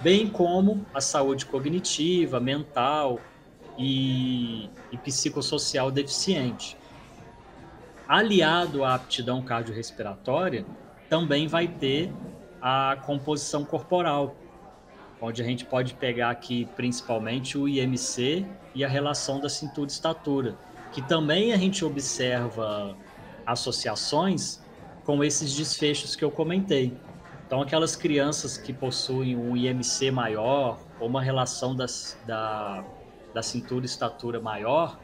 [0.00, 3.18] bem como a saúde cognitiva, mental
[3.78, 6.76] e, e psicossocial deficiente.
[8.06, 10.66] Aliado à aptidão cardiorrespiratória,
[11.08, 12.12] também vai ter
[12.60, 14.36] a composição corporal,
[15.20, 20.56] onde a gente pode pegar aqui principalmente o IMC e a relação da cintura-estatura,
[20.92, 22.96] que também a gente observa
[23.46, 24.60] associações
[25.04, 26.96] com esses desfechos que eu comentei.
[27.46, 32.82] Então, aquelas crianças que possuem um IMC maior ou uma relação das, da,
[33.32, 34.98] da cintura e estatura maior,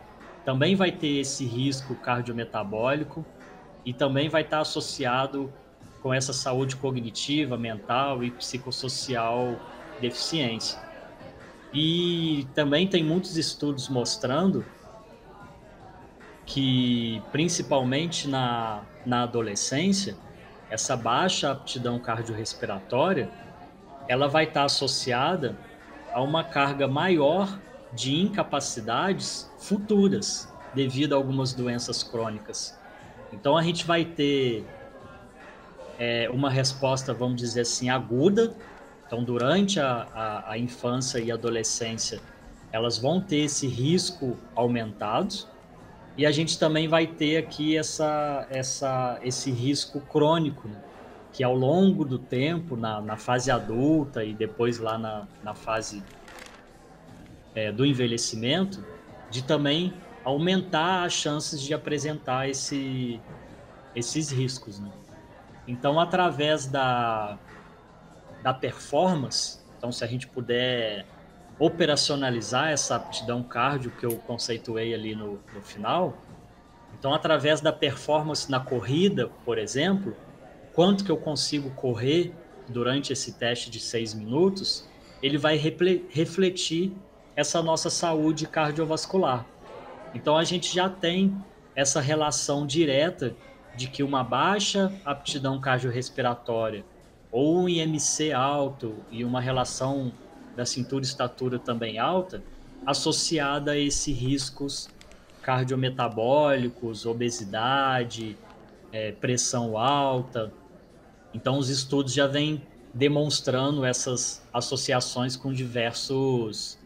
[0.45, 3.25] também vai ter esse risco cardiometabólico
[3.85, 5.53] e também vai estar associado
[6.03, 9.57] com essa saúde cognitiva, mental e psicossocial
[10.01, 10.81] deficiência.
[11.73, 14.65] E também tem muitos estudos mostrando
[16.47, 20.17] que principalmente na, na adolescência,
[20.71, 23.31] essa baixa aptidão cardiorrespiratória,
[24.09, 25.57] ela vai estar associada
[26.13, 27.59] a uma carga maior
[27.93, 32.79] de incapacidades futuras devido a algumas doenças crônicas.
[33.33, 34.65] Então a gente vai ter
[35.99, 38.55] é, uma resposta, vamos dizer assim, aguda.
[39.07, 42.21] Então durante a, a, a infância e adolescência,
[42.71, 45.47] elas vão ter esse risco aumentado
[46.17, 50.83] e a gente também vai ter aqui essa, essa, esse risco crônico, né?
[51.33, 56.03] que ao longo do tempo, na, na fase adulta e depois lá na, na fase
[57.59, 58.85] é, do envelhecimento,
[59.31, 59.93] de também
[60.25, 63.21] aumentar as chances de apresentar esse,
[63.97, 64.79] esses riscos.
[64.79, 64.91] Né?
[65.67, 67.37] Então, através da,
[68.43, 71.05] da performance, então se a gente puder
[71.59, 76.17] operacionalizar essa aptidão cardio que eu conceituei ali no, no final,
[76.97, 80.17] então através da performance na corrida, por exemplo,
[80.73, 82.33] quanto que eu consigo correr
[82.69, 84.89] durante esse teste de seis minutos,
[85.21, 86.93] ele vai refletir
[87.39, 89.47] essa nossa saúde cardiovascular.
[90.13, 91.33] Então a gente já tem
[91.73, 93.33] essa relação direta
[93.77, 96.85] de que uma baixa aptidão cardiorrespiratória
[97.31, 100.11] ou um IMC alto e uma relação
[100.57, 102.43] da cintura e estatura também alta,
[102.85, 104.89] associada a esses riscos
[105.41, 108.37] cardiometabólicos, obesidade,
[108.91, 110.53] é, pressão alta.
[111.33, 112.61] Então, os estudos já vêm
[112.93, 116.77] demonstrando essas associações com diversos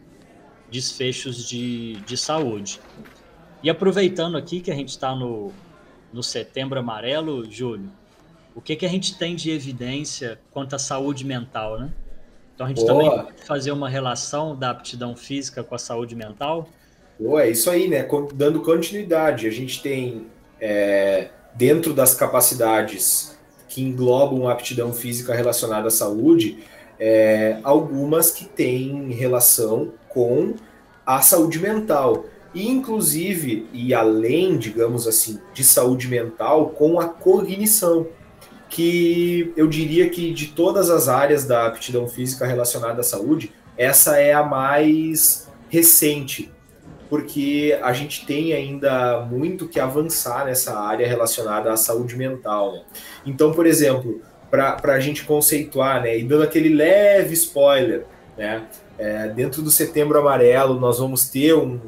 [0.73, 2.81] desfechos de, de saúde.
[3.61, 5.51] E aproveitando aqui que a gente está no,
[6.11, 7.89] no setembro amarelo, Júlio,
[8.55, 11.91] o que, que a gente tem de evidência quanto à saúde mental, né?
[12.55, 12.87] Então a gente Boa.
[12.87, 16.67] também pode fazer uma relação da aptidão física com a saúde mental?
[17.19, 18.07] Boa, é isso aí, né?
[18.33, 20.27] Dando continuidade, a gente tem
[20.59, 23.37] é, dentro das capacidades
[23.69, 26.63] que englobam a aptidão física relacionada à saúde,
[26.99, 30.53] é, algumas que têm relação com
[31.05, 32.25] a saúde mental.
[32.53, 38.07] E, inclusive, e além, digamos assim, de saúde mental, com a cognição
[38.69, 44.17] que eu diria que de todas as áreas da aptidão física relacionada à saúde, essa
[44.17, 46.51] é a mais recente,
[47.09, 52.73] porque a gente tem ainda muito que avançar nessa área relacionada à saúde mental.
[52.73, 52.81] Né?
[53.25, 58.05] Então, por exemplo, para a gente conceituar, né, e dando aquele leve spoiler,
[58.37, 58.63] né,
[58.97, 61.79] é, dentro do Setembro Amarelo nós vamos ter um,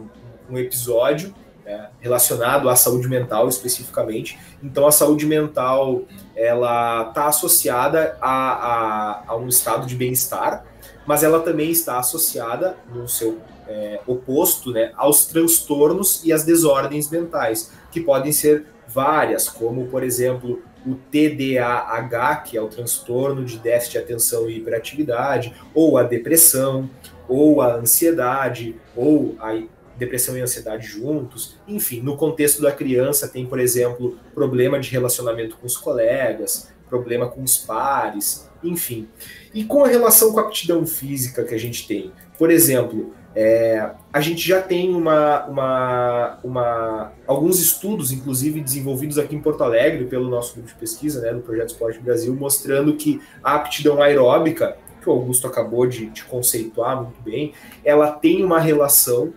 [0.49, 1.33] um episódio
[1.65, 4.37] né, relacionado à saúde mental especificamente.
[4.63, 6.03] Então, a saúde mental
[6.35, 10.63] ela está associada a, a, a, um estado de bem-estar,
[11.05, 17.09] mas ela também está associada no seu é, oposto né, aos transtornos e às desordens
[17.09, 23.57] mentais, que podem ser várias, como, por exemplo, o TDAH, que é o transtorno de
[23.57, 26.89] déficit de atenção e hiperatividade, ou a depressão,
[27.27, 29.61] ou a ansiedade, ou a
[29.97, 31.57] depressão e ansiedade juntos.
[31.67, 37.27] Enfim, no contexto da criança tem, por exemplo, problema de relacionamento com os colegas, problema
[37.27, 39.07] com os pares, enfim.
[39.53, 43.91] E com a relação com a aptidão física que a gente tem, por exemplo, é,
[44.13, 50.05] a gente já tem uma, uma, uma, alguns estudos, inclusive desenvolvidos aqui em Porto Alegre
[50.05, 54.77] pelo nosso grupo de pesquisa, né, do Projeto Esporte Brasil, mostrando que a aptidão aeróbica,
[55.01, 59.33] que o Augusto acabou de, de conceituar muito bem, ela tem uma relação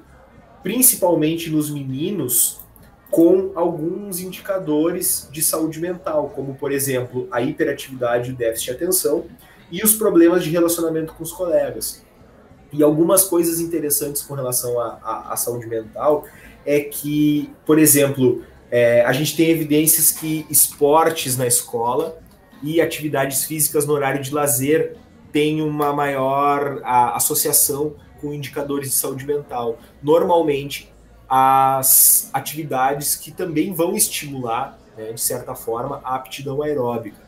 [0.62, 2.61] principalmente nos meninos,
[3.11, 9.24] com alguns indicadores de saúde mental, como, por exemplo, a hiperatividade o déficit de atenção
[9.72, 12.04] e os problemas de relacionamento com os colegas.
[12.72, 16.26] E algumas coisas interessantes com relação à saúde mental
[16.66, 22.18] é que, por exemplo, é, a gente tem evidências que esportes na escola
[22.62, 24.96] e atividades físicas no horário de lazer
[25.33, 29.78] têm uma maior a, associação com indicadores de saúde mental.
[30.02, 30.92] Normalmente,
[31.28, 37.27] as atividades que também vão estimular, né, de certa forma, a aptidão aeróbica.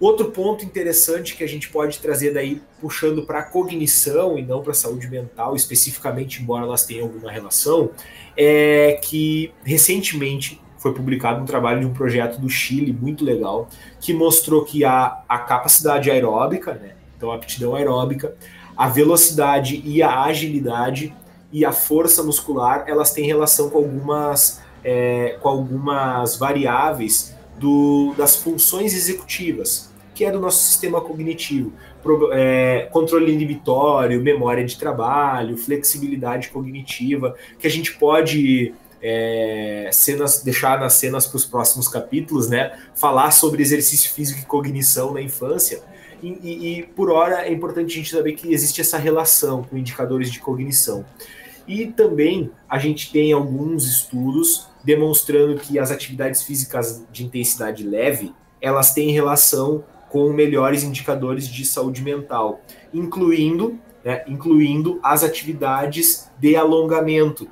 [0.00, 4.60] Outro ponto interessante que a gente pode trazer daí, puxando para a cognição e não
[4.62, 7.90] para a saúde mental, especificamente, embora elas tenham alguma relação,
[8.36, 13.68] é que recentemente foi publicado um trabalho de um projeto do Chile muito legal,
[14.00, 18.34] que mostrou que a, a capacidade aeróbica, né, então a aptidão aeróbica,
[18.76, 21.14] a velocidade e a agilidade
[21.52, 28.34] e a força muscular elas têm relação com algumas, é, com algumas variáveis do, das
[28.34, 29.91] funções executivas,
[30.22, 31.72] que é do nosso sistema cognitivo.
[32.00, 40.40] Pro, é, controle inibitório, memória de trabalho, flexibilidade cognitiva, que a gente pode é, cenas,
[40.44, 42.78] deixar nas cenas para os próximos capítulos, né?
[42.94, 45.82] Falar sobre exercício físico e cognição na infância
[46.22, 49.76] e, e, e, por hora é importante a gente saber que existe essa relação com
[49.76, 51.04] indicadores de cognição.
[51.66, 58.32] E também a gente tem alguns estudos demonstrando que as atividades físicas de intensidade leve
[58.62, 59.82] elas têm relação
[60.12, 62.60] com melhores indicadores de saúde mental,
[62.92, 67.48] incluindo, né, incluindo as atividades de alongamento.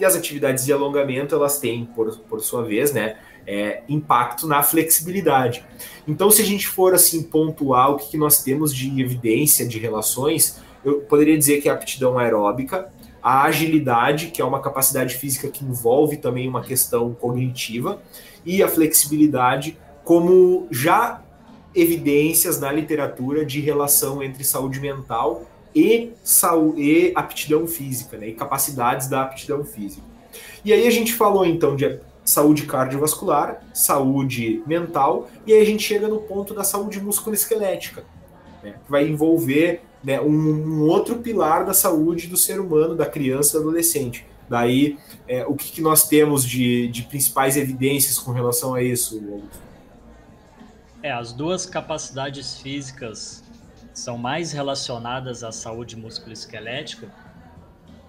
[0.00, 4.62] E as atividades de alongamento elas têm, por, por sua vez, né, é, impacto na
[4.62, 5.62] flexibilidade.
[6.06, 9.78] Então, se a gente for assim pontuar o que, que nós temos de evidência de
[9.78, 12.90] relações, eu poderia dizer que a aptidão aeróbica,
[13.22, 18.00] a agilidade, que é uma capacidade física que envolve também uma questão cognitiva,
[18.46, 21.22] e a flexibilidade, como já
[21.74, 28.32] evidências na literatura de relação entre saúde mental e, saúde, e aptidão física, né, e
[28.32, 30.06] capacidades da aptidão física.
[30.64, 35.82] E aí a gente falou então de saúde cardiovascular, saúde mental, e aí a gente
[35.82, 38.04] chega no ponto da saúde musculoesquelética,
[38.62, 43.06] né, que vai envolver né, um, um, outro pilar da saúde do ser humano, da
[43.06, 44.26] criança e do adolescente.
[44.48, 49.16] Daí, é, o que, que, nós temos de, de, principais evidências com relação a isso,
[49.16, 49.67] Augusto?
[51.08, 53.42] É, as duas capacidades físicas
[53.94, 57.10] são mais relacionadas à saúde musculoesquelética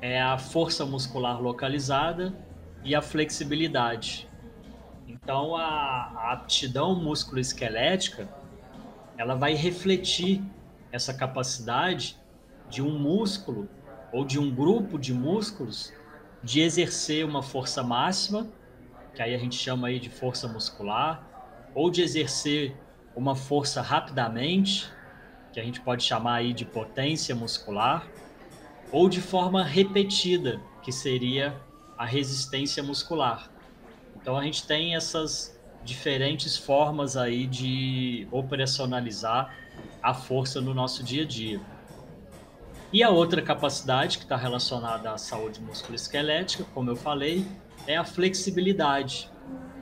[0.01, 2.33] é a força muscular localizada
[2.83, 4.27] e a flexibilidade.
[5.07, 8.27] Então, a, a aptidão musculoesquelética
[9.17, 10.43] ela vai refletir
[10.91, 12.17] essa capacidade
[12.69, 13.69] de um músculo
[14.11, 15.93] ou de um grupo de músculos
[16.43, 18.45] de exercer uma força máxima,
[19.15, 21.25] que aí a gente chama aí de força muscular,
[21.73, 22.75] ou de exercer
[23.19, 24.89] uma força rapidamente,
[25.51, 28.07] que a gente pode chamar aí de potência muscular,
[28.93, 31.53] ou de forma repetida, que seria
[31.97, 33.51] a resistência muscular.
[34.15, 39.53] Então a gente tem essas diferentes formas aí de operacionalizar
[40.01, 41.59] a força no nosso dia a dia.
[42.93, 47.45] E a outra capacidade que está relacionada à saúde musculoesquelética, como eu falei,
[47.85, 49.29] é a flexibilidade.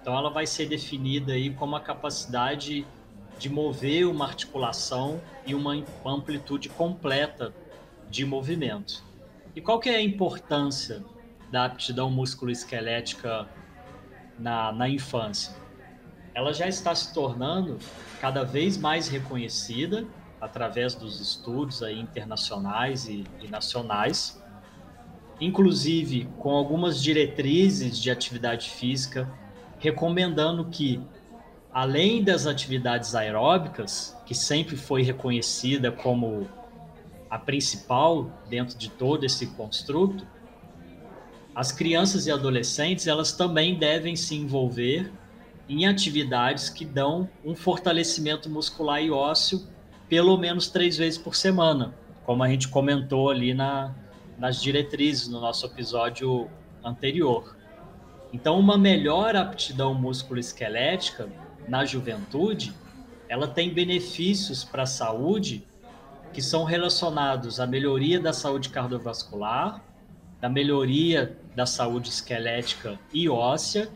[0.01, 2.85] Então ela vai ser definida aí como a capacidade
[3.38, 7.53] de mover uma articulação e uma amplitude completa
[8.09, 9.03] de movimento.
[9.55, 11.03] E qual que é a importância
[11.51, 13.47] da aptidão musculoesquelética
[14.38, 15.53] na, na infância?
[16.33, 17.77] Ela já está se tornando
[18.21, 20.05] cada vez mais reconhecida
[20.39, 24.41] através dos estudos aí internacionais e, e nacionais,
[25.41, 29.27] inclusive com algumas diretrizes de atividade física
[29.79, 30.99] recomendando que
[31.78, 36.49] além das atividades aeróbicas, que sempre foi reconhecida como
[37.30, 40.25] a principal dentro de todo esse construto,
[41.53, 45.13] as crianças e adolescentes elas também devem se envolver
[45.69, 49.67] em atividades que dão um fortalecimento muscular e ósseo
[50.09, 51.93] pelo menos três vezes por semana,
[52.25, 53.93] como a gente comentou ali na,
[54.36, 56.49] nas diretrizes no nosso episódio
[56.84, 57.55] anterior.
[58.34, 61.30] Então, uma melhor aptidão musculoesquelética
[61.68, 62.74] na juventude,
[63.28, 65.63] ela tem benefícios para a saúde
[66.34, 69.82] que são relacionados à melhoria da saúde cardiovascular,
[70.39, 73.89] da melhoria da saúde esquelética e óssea,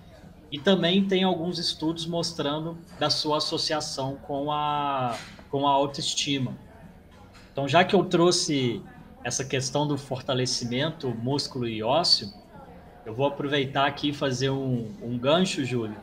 [0.51, 5.15] e também tem alguns estudos mostrando da sua associação com a,
[5.49, 6.57] com a autoestima.
[7.51, 8.81] Então, já que eu trouxe
[9.23, 12.33] essa questão do fortalecimento músculo e ósseo,
[13.05, 15.95] eu vou aproveitar aqui e fazer um, um gancho, Júlio,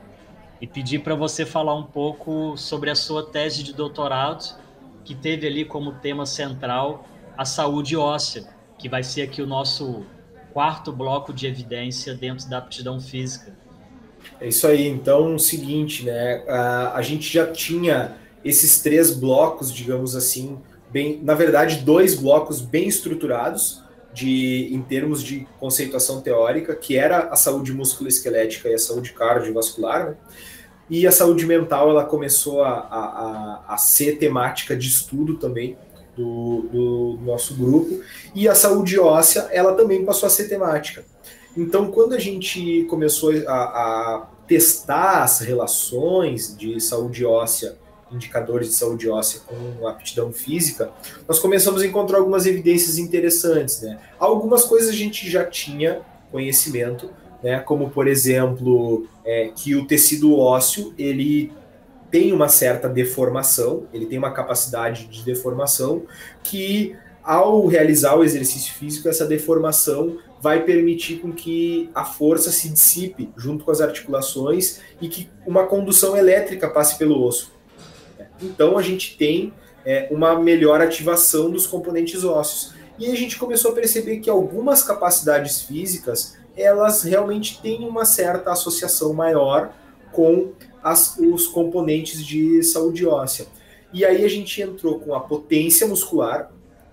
[0.61, 4.57] e pedir para você falar um pouco sobre a sua tese de doutorado,
[5.05, 7.07] que teve ali como tema central
[7.37, 10.05] a saúde óssea, que vai ser aqui o nosso
[10.53, 13.57] quarto bloco de evidência dentro da aptidão física.
[14.41, 14.87] É isso aí.
[14.89, 16.45] Então, o seguinte, né?
[16.49, 20.59] A, a gente já tinha esses três blocos, digamos assim,
[20.91, 23.83] bem, na verdade, dois blocos bem estruturados
[24.19, 30.11] de, em termos de conceituação teórica, que era a saúde musculoesquelética e a saúde cardiovascular,
[30.11, 30.17] né?
[30.91, 35.77] e a saúde mental ela começou a, a, a ser temática de estudo também
[36.17, 38.03] do, do, nosso grupo,
[38.35, 41.05] e a saúde óssea ela também passou a ser temática.
[41.57, 47.77] Então, quando a gente começou a, a testar as relações de saúde óssea
[48.11, 50.91] indicadores de saúde óssea com aptidão física,
[51.27, 53.83] nós começamos a encontrar algumas evidências interessantes.
[53.83, 53.99] Né?
[54.19, 56.01] Algumas coisas a gente já tinha
[56.31, 57.11] conhecimento,
[57.43, 57.61] né?
[57.61, 61.53] como por exemplo é, que o tecido ósseo ele
[62.11, 66.05] tem uma certa deformação, ele tem uma capacidade de deformação
[66.43, 72.69] que ao realizar o exercício físico essa deformação vai permitir com que a força se
[72.69, 77.58] dissipe junto com as articulações e que uma condução elétrica passe pelo osso.
[78.41, 79.53] Então a gente tem
[79.85, 82.75] é, uma melhor ativação dos componentes ósseos.
[82.99, 88.51] E a gente começou a perceber que algumas capacidades físicas elas realmente têm uma certa
[88.51, 89.73] associação maior
[90.11, 93.47] com as, os componentes de saúde óssea.
[93.93, 96.51] E aí a gente entrou com a potência muscular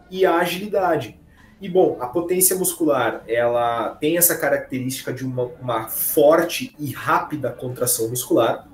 [0.09, 1.19] e a agilidade.
[1.59, 7.49] E bom, a potência muscular, ela tem essa característica de uma, uma forte e rápida
[7.49, 8.67] contração muscular.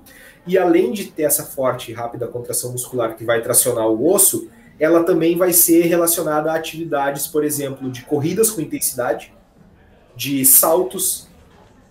[0.46, 4.48] E além de ter essa forte e rápida contração muscular que vai tracionar o osso,
[4.78, 9.32] ela também vai ser relacionada a atividades, por exemplo, de corridas com intensidade,
[10.16, 11.28] de saltos,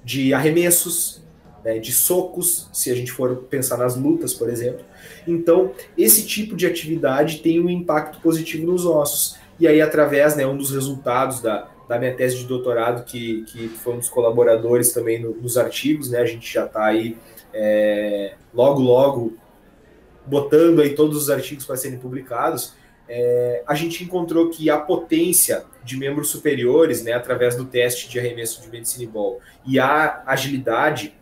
[0.03, 1.21] de arremessos,
[1.63, 4.83] né, de socos, se a gente for pensar nas lutas, por exemplo.
[5.27, 9.37] Então, esse tipo de atividade tem um impacto positivo nos ossos.
[9.59, 13.67] E aí, através, né, um dos resultados da, da minha tese de doutorado, que, que
[13.67, 17.15] foi um dos colaboradores também no, nos artigos, né, a gente já está aí
[17.53, 19.37] é, logo, logo
[20.25, 22.73] botando aí todos os artigos para serem publicados,
[23.07, 28.19] é, a gente encontrou que a potência de membros superiores, né, através do teste de
[28.19, 31.13] arremesso de medicine ball, e a agilidade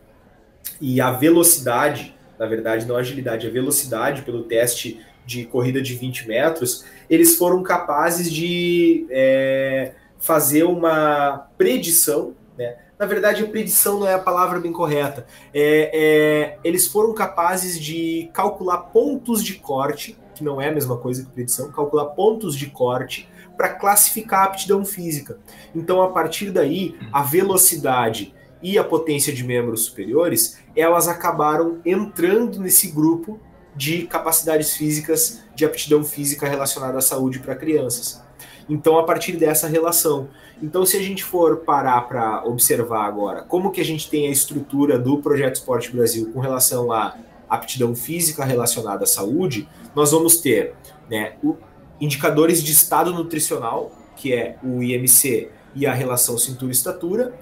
[0.79, 5.95] e a velocidade, na verdade, não a agilidade, a velocidade pelo teste de corrida de
[5.95, 12.77] 20 metros, eles foram capazes de é, fazer uma predição, né?
[12.99, 15.25] Na verdade, predição não é a palavra bem correta.
[15.53, 20.97] É, é, eles foram capazes de calcular pontos de corte, que não é a mesma
[20.97, 25.39] coisa que predição, calcular pontos de corte para classificar a aptidão física.
[25.73, 32.59] Então, a partir daí, a velocidade e a potência de membros superiores, elas acabaram entrando
[32.59, 33.39] nesse grupo
[33.73, 38.21] de capacidades físicas, de aptidão física relacionada à saúde para crianças.
[38.69, 40.29] Então, a partir dessa relação.
[40.61, 44.31] Então, se a gente for parar para observar agora como que a gente tem a
[44.31, 47.15] estrutura do Projeto Esporte Brasil com relação à
[47.49, 50.75] aptidão física relacionada à saúde, nós vamos ter
[51.09, 51.57] né, o,
[51.99, 57.33] indicadores de estado nutricional, que é o IMC e a relação cintura-estatura.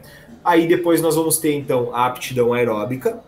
[0.43, 3.19] Aí depois nós vamos ter então a aptidão aeróbica,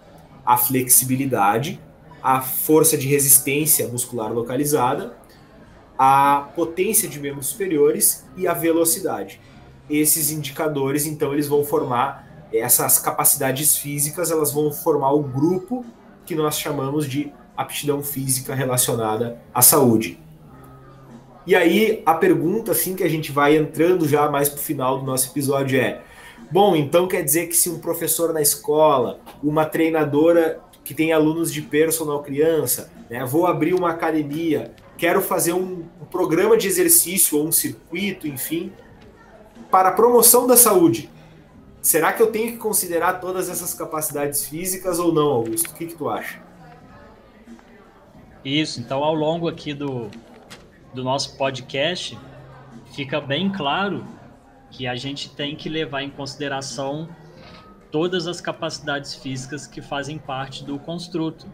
[0.45, 1.79] a flexibilidade,
[2.23, 5.17] a força de resistência muscular localizada,
[6.01, 9.41] a potência de membros superiores e a velocidade.
[9.89, 15.85] Esses indicadores, então, eles vão formar essas capacidades físicas, elas vão formar o grupo
[16.25, 20.17] que nós chamamos de aptidão física relacionada à saúde.
[21.45, 24.99] E aí a pergunta assim que a gente vai entrando já mais para o final
[24.99, 26.01] do nosso episódio é:
[26.51, 31.51] bom, então quer dizer que se um professor na escola, uma treinadora que tem alunos
[31.51, 33.25] de personal criança, né?
[33.25, 38.71] Vou abrir uma academia, quero fazer um, um programa de exercício ou um circuito, enfim,
[39.71, 41.09] para a promoção da saúde.
[41.81, 45.71] Será que eu tenho que considerar todas essas capacidades físicas ou não, Augusto?
[45.71, 46.41] O que, que tu acha?
[48.43, 50.09] Isso, então ao longo aqui do,
[50.93, 52.19] do nosso podcast,
[52.93, 54.05] fica bem claro
[54.69, 57.07] que a gente tem que levar em consideração
[57.89, 61.47] todas as capacidades físicas que fazem parte do construto,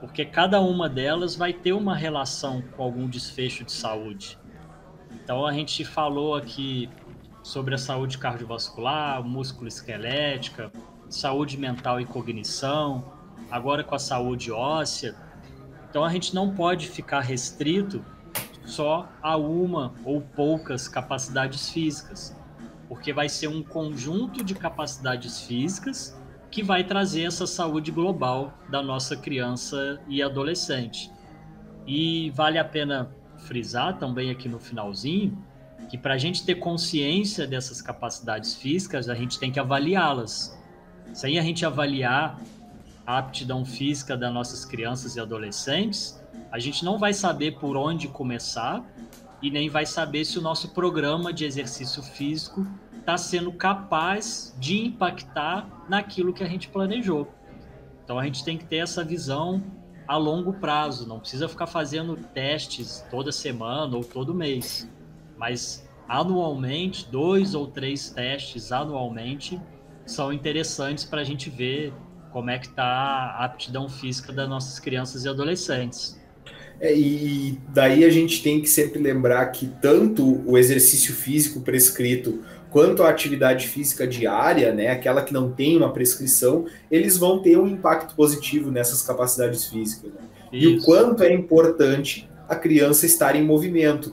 [0.00, 4.38] porque cada uma delas vai ter uma relação com algum desfecho de saúde.
[5.12, 6.90] Então a gente falou aqui
[7.42, 10.72] sobre a saúde cardiovascular, músculo esquelética,
[11.08, 13.12] saúde mental e cognição,
[13.50, 15.14] agora com a saúde óssea.
[15.88, 18.04] Então a gente não pode ficar restrito
[18.64, 22.36] só a uma ou poucas capacidades físicas
[22.88, 26.16] porque vai ser um conjunto de capacidades físicas
[26.54, 31.10] que vai trazer essa saúde global da nossa criança e adolescente.
[31.84, 35.36] E vale a pena frisar também aqui no finalzinho
[35.90, 40.56] que para a gente ter consciência dessas capacidades físicas, a gente tem que avaliá-las.
[41.12, 42.40] Sem a gente avaliar
[43.04, 48.06] a aptidão física das nossas crianças e adolescentes, a gente não vai saber por onde
[48.06, 48.80] começar
[49.42, 52.64] e nem vai saber se o nosso programa de exercício físico
[53.04, 57.30] está sendo capaz de impactar naquilo que a gente planejou.
[58.02, 59.62] Então a gente tem que ter essa visão
[60.08, 64.90] a longo prazo, não precisa ficar fazendo testes toda semana ou todo mês,
[65.36, 69.60] mas anualmente, dois ou três testes anualmente
[70.06, 71.92] são interessantes para a gente ver
[72.32, 76.18] como é que está a aptidão física das nossas crianças e adolescentes.
[76.80, 82.42] É, e daí a gente tem que sempre lembrar que tanto o exercício físico prescrito
[82.74, 87.56] quanto a atividade física diária, né, aquela que não tem uma prescrição, eles vão ter
[87.56, 90.10] um impacto positivo nessas capacidades físicas.
[90.12, 90.22] Né?
[90.52, 94.12] E o quanto é importante a criança estar em movimento.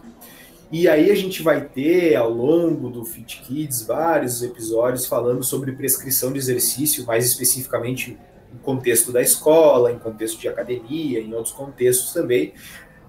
[0.72, 5.72] E aí a gente vai ter ao longo do Fit Kids vários episódios falando sobre
[5.72, 8.16] prescrição de exercício, mais especificamente
[8.54, 12.54] em contexto da escola, em contexto de academia, em outros contextos também.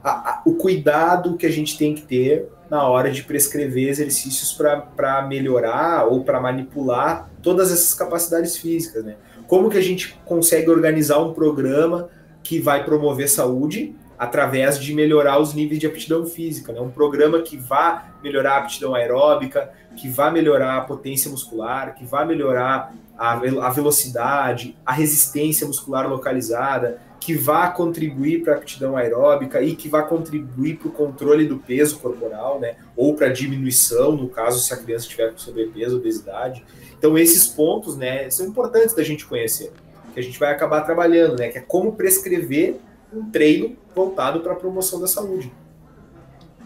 [0.03, 4.51] A, a, o cuidado que a gente tem que ter na hora de prescrever exercícios
[4.97, 9.05] para melhorar ou para manipular todas essas capacidades físicas.
[9.05, 9.17] Né?
[9.47, 12.09] Como que a gente consegue organizar um programa
[12.43, 16.81] que vai promover saúde, através de melhorar os níveis de aptidão física, né?
[16.81, 22.05] Um programa que vá melhorar a aptidão aeróbica, que vá melhorar a potência muscular, que
[22.05, 28.97] vá melhorar a, a velocidade, a resistência muscular localizada, que vá contribuir para a aptidão
[28.97, 32.75] aeróbica e que vá contribuir para o controle do peso corporal, né?
[32.97, 36.65] Ou para diminuição, no caso se a criança tiver com sobrepeso, obesidade.
[36.99, 39.73] Então esses pontos, né, são importantes da gente conhecer,
[40.13, 41.49] que a gente vai acabar trabalhando, né?
[41.49, 42.81] Que é como prescrever
[43.15, 45.53] um treino voltado para a promoção da saúde.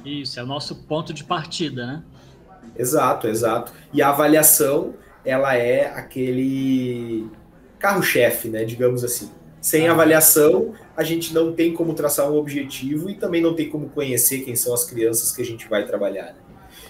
[0.06, 2.02] Isso, é o nosso ponto de partida, né?
[2.74, 3.72] Exato, exato.
[3.92, 7.28] E a avaliação, ela é aquele
[7.78, 9.30] carro-chefe, né, digamos assim.
[9.66, 9.90] Sem ah.
[9.90, 14.42] avaliação, a gente não tem como traçar um objetivo e também não tem como conhecer
[14.42, 16.26] quem são as crianças que a gente vai trabalhar.
[16.26, 16.34] Né?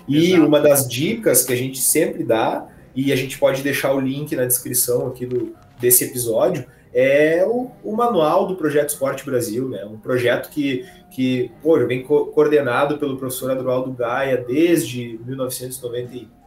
[0.07, 0.47] E Exato.
[0.47, 4.37] uma das dicas que a gente sempre dá, e a gente pode deixar o link
[4.37, 9.83] na descrição aqui do, desse episódio, é o, o, manual do Projeto Esporte Brasil, né?
[9.87, 15.19] Um projeto que, que pô, vem co coordenado pelo professor Adroaldo Gaia desde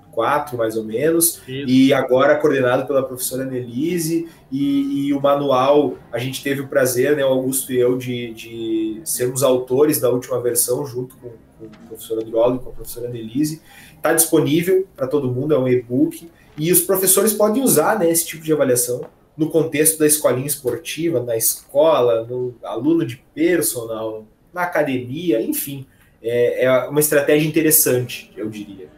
[0.09, 1.69] 1994, mais ou menos, Isso.
[1.69, 7.15] e agora coordenado pela professora Nelise, e, e, o manual, a gente teve o prazer,
[7.15, 11.65] né, o Augusto e eu, de, de sermos autores da última versão, junto com, com
[11.65, 13.61] o professor Adroaldo e com a professora Nelise.
[13.95, 18.25] Está disponível para todo mundo, é um e-book, e os professores podem usar né, esse
[18.25, 19.01] tipo de avaliação
[19.37, 25.85] no contexto da escolinha esportiva, na escola, no aluno de personal, na academia, enfim.
[26.21, 28.89] É, é uma estratégia interessante, eu diria,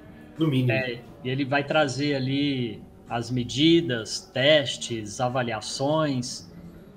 [0.41, 0.71] no mínimo.
[0.71, 6.49] É, e ele vai trazer ali as medidas, testes, avaliações.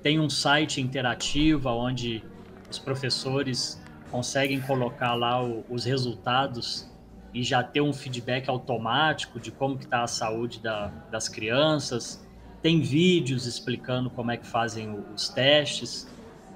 [0.03, 2.23] Tem um site interativo onde
[2.71, 6.91] os professores conseguem colocar lá o, os resultados
[7.33, 12.25] e já ter um feedback automático de como está a saúde da, das crianças
[12.65, 16.11] tem vídeos explicando como é que fazem os testes.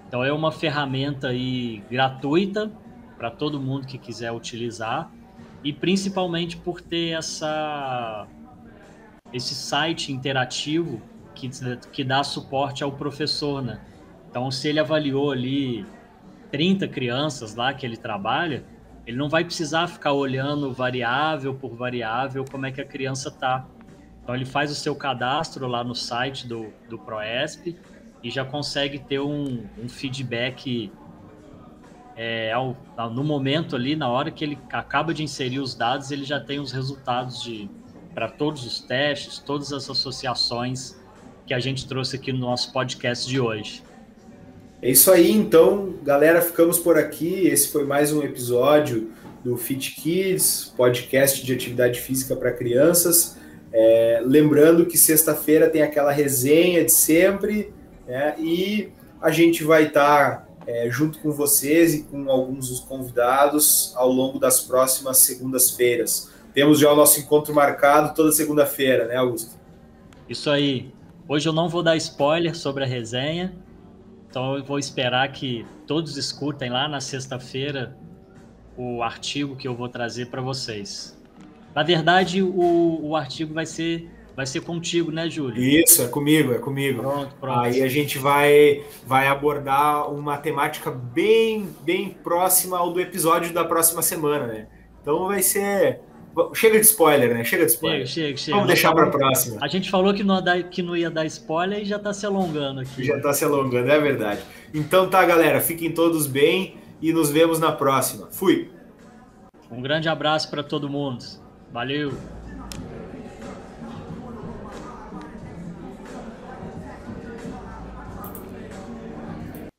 [0.06, 2.72] Então é uma ferramenta aí gratuita
[3.18, 5.12] para todo mundo que quiser utilizar
[5.62, 8.26] e principalmente por ter essa
[9.32, 11.02] esse site interativo
[11.34, 11.50] que,
[11.92, 13.80] que dá suporte ao professor, né?
[14.30, 15.86] Então se ele avaliou ali
[16.50, 18.64] 30 crianças lá que ele trabalha,
[19.06, 23.66] ele não vai precisar ficar olhando variável por variável como é que a criança tá
[24.28, 27.74] então ele faz o seu cadastro lá no site do, do Proesp
[28.22, 30.92] e já consegue ter um, um feedback
[32.18, 32.76] é, ao,
[33.14, 36.58] no momento ali, na hora que ele acaba de inserir os dados, ele já tem
[36.58, 37.70] os resultados de
[38.12, 40.96] para todos os testes, todas as associações
[41.46, 43.84] que a gente trouxe aqui no nosso podcast de hoje.
[44.82, 47.46] É isso aí, então, galera, ficamos por aqui.
[47.46, 49.12] Esse foi mais um episódio
[49.44, 53.36] do Fit Kids, podcast de atividade física para crianças.
[53.72, 57.72] É, lembrando que sexta-feira tem aquela resenha de sempre,
[58.08, 58.88] né, e
[59.22, 64.12] a gente vai estar tá, é, junto com vocês e com alguns dos convidados ao
[64.12, 66.30] longo das próximas segundas-feiras.
[66.52, 69.56] Temos já o nosso encontro marcado toda segunda-feira, né, Augusto?
[70.28, 70.92] Isso aí.
[71.26, 73.56] Hoje eu não vou dar spoiler sobre a resenha,
[74.28, 77.96] então eu vou esperar que todos escutem lá na sexta-feira
[78.76, 81.18] o artigo que eu vou trazer para vocês.
[81.74, 85.60] Na verdade, o, o artigo vai ser vai ser contigo, né, Júlio?
[85.60, 87.02] Isso, é comigo, é comigo.
[87.02, 87.58] Pronto, pronto.
[87.58, 93.64] Aí a gente vai, vai abordar uma temática bem, bem próxima ao do episódio da
[93.64, 94.68] próxima semana, né?
[95.02, 96.02] Então vai ser.
[96.54, 97.42] Chega de spoiler, né?
[97.42, 98.06] Chega de spoiler.
[98.06, 98.56] Chega, chega, chega.
[98.58, 99.58] Vamos deixar para a próxima.
[99.60, 102.12] A gente falou que não, ia dar, que não ia dar spoiler e já está
[102.12, 103.02] se alongando aqui.
[103.02, 104.40] Já está se alongando, é verdade.
[104.72, 105.60] Então tá, galera.
[105.60, 108.28] Fiquem todos bem e nos vemos na próxima.
[108.30, 108.70] Fui.
[109.68, 111.24] Um grande abraço para todo mundo.
[111.72, 112.37] Valeu!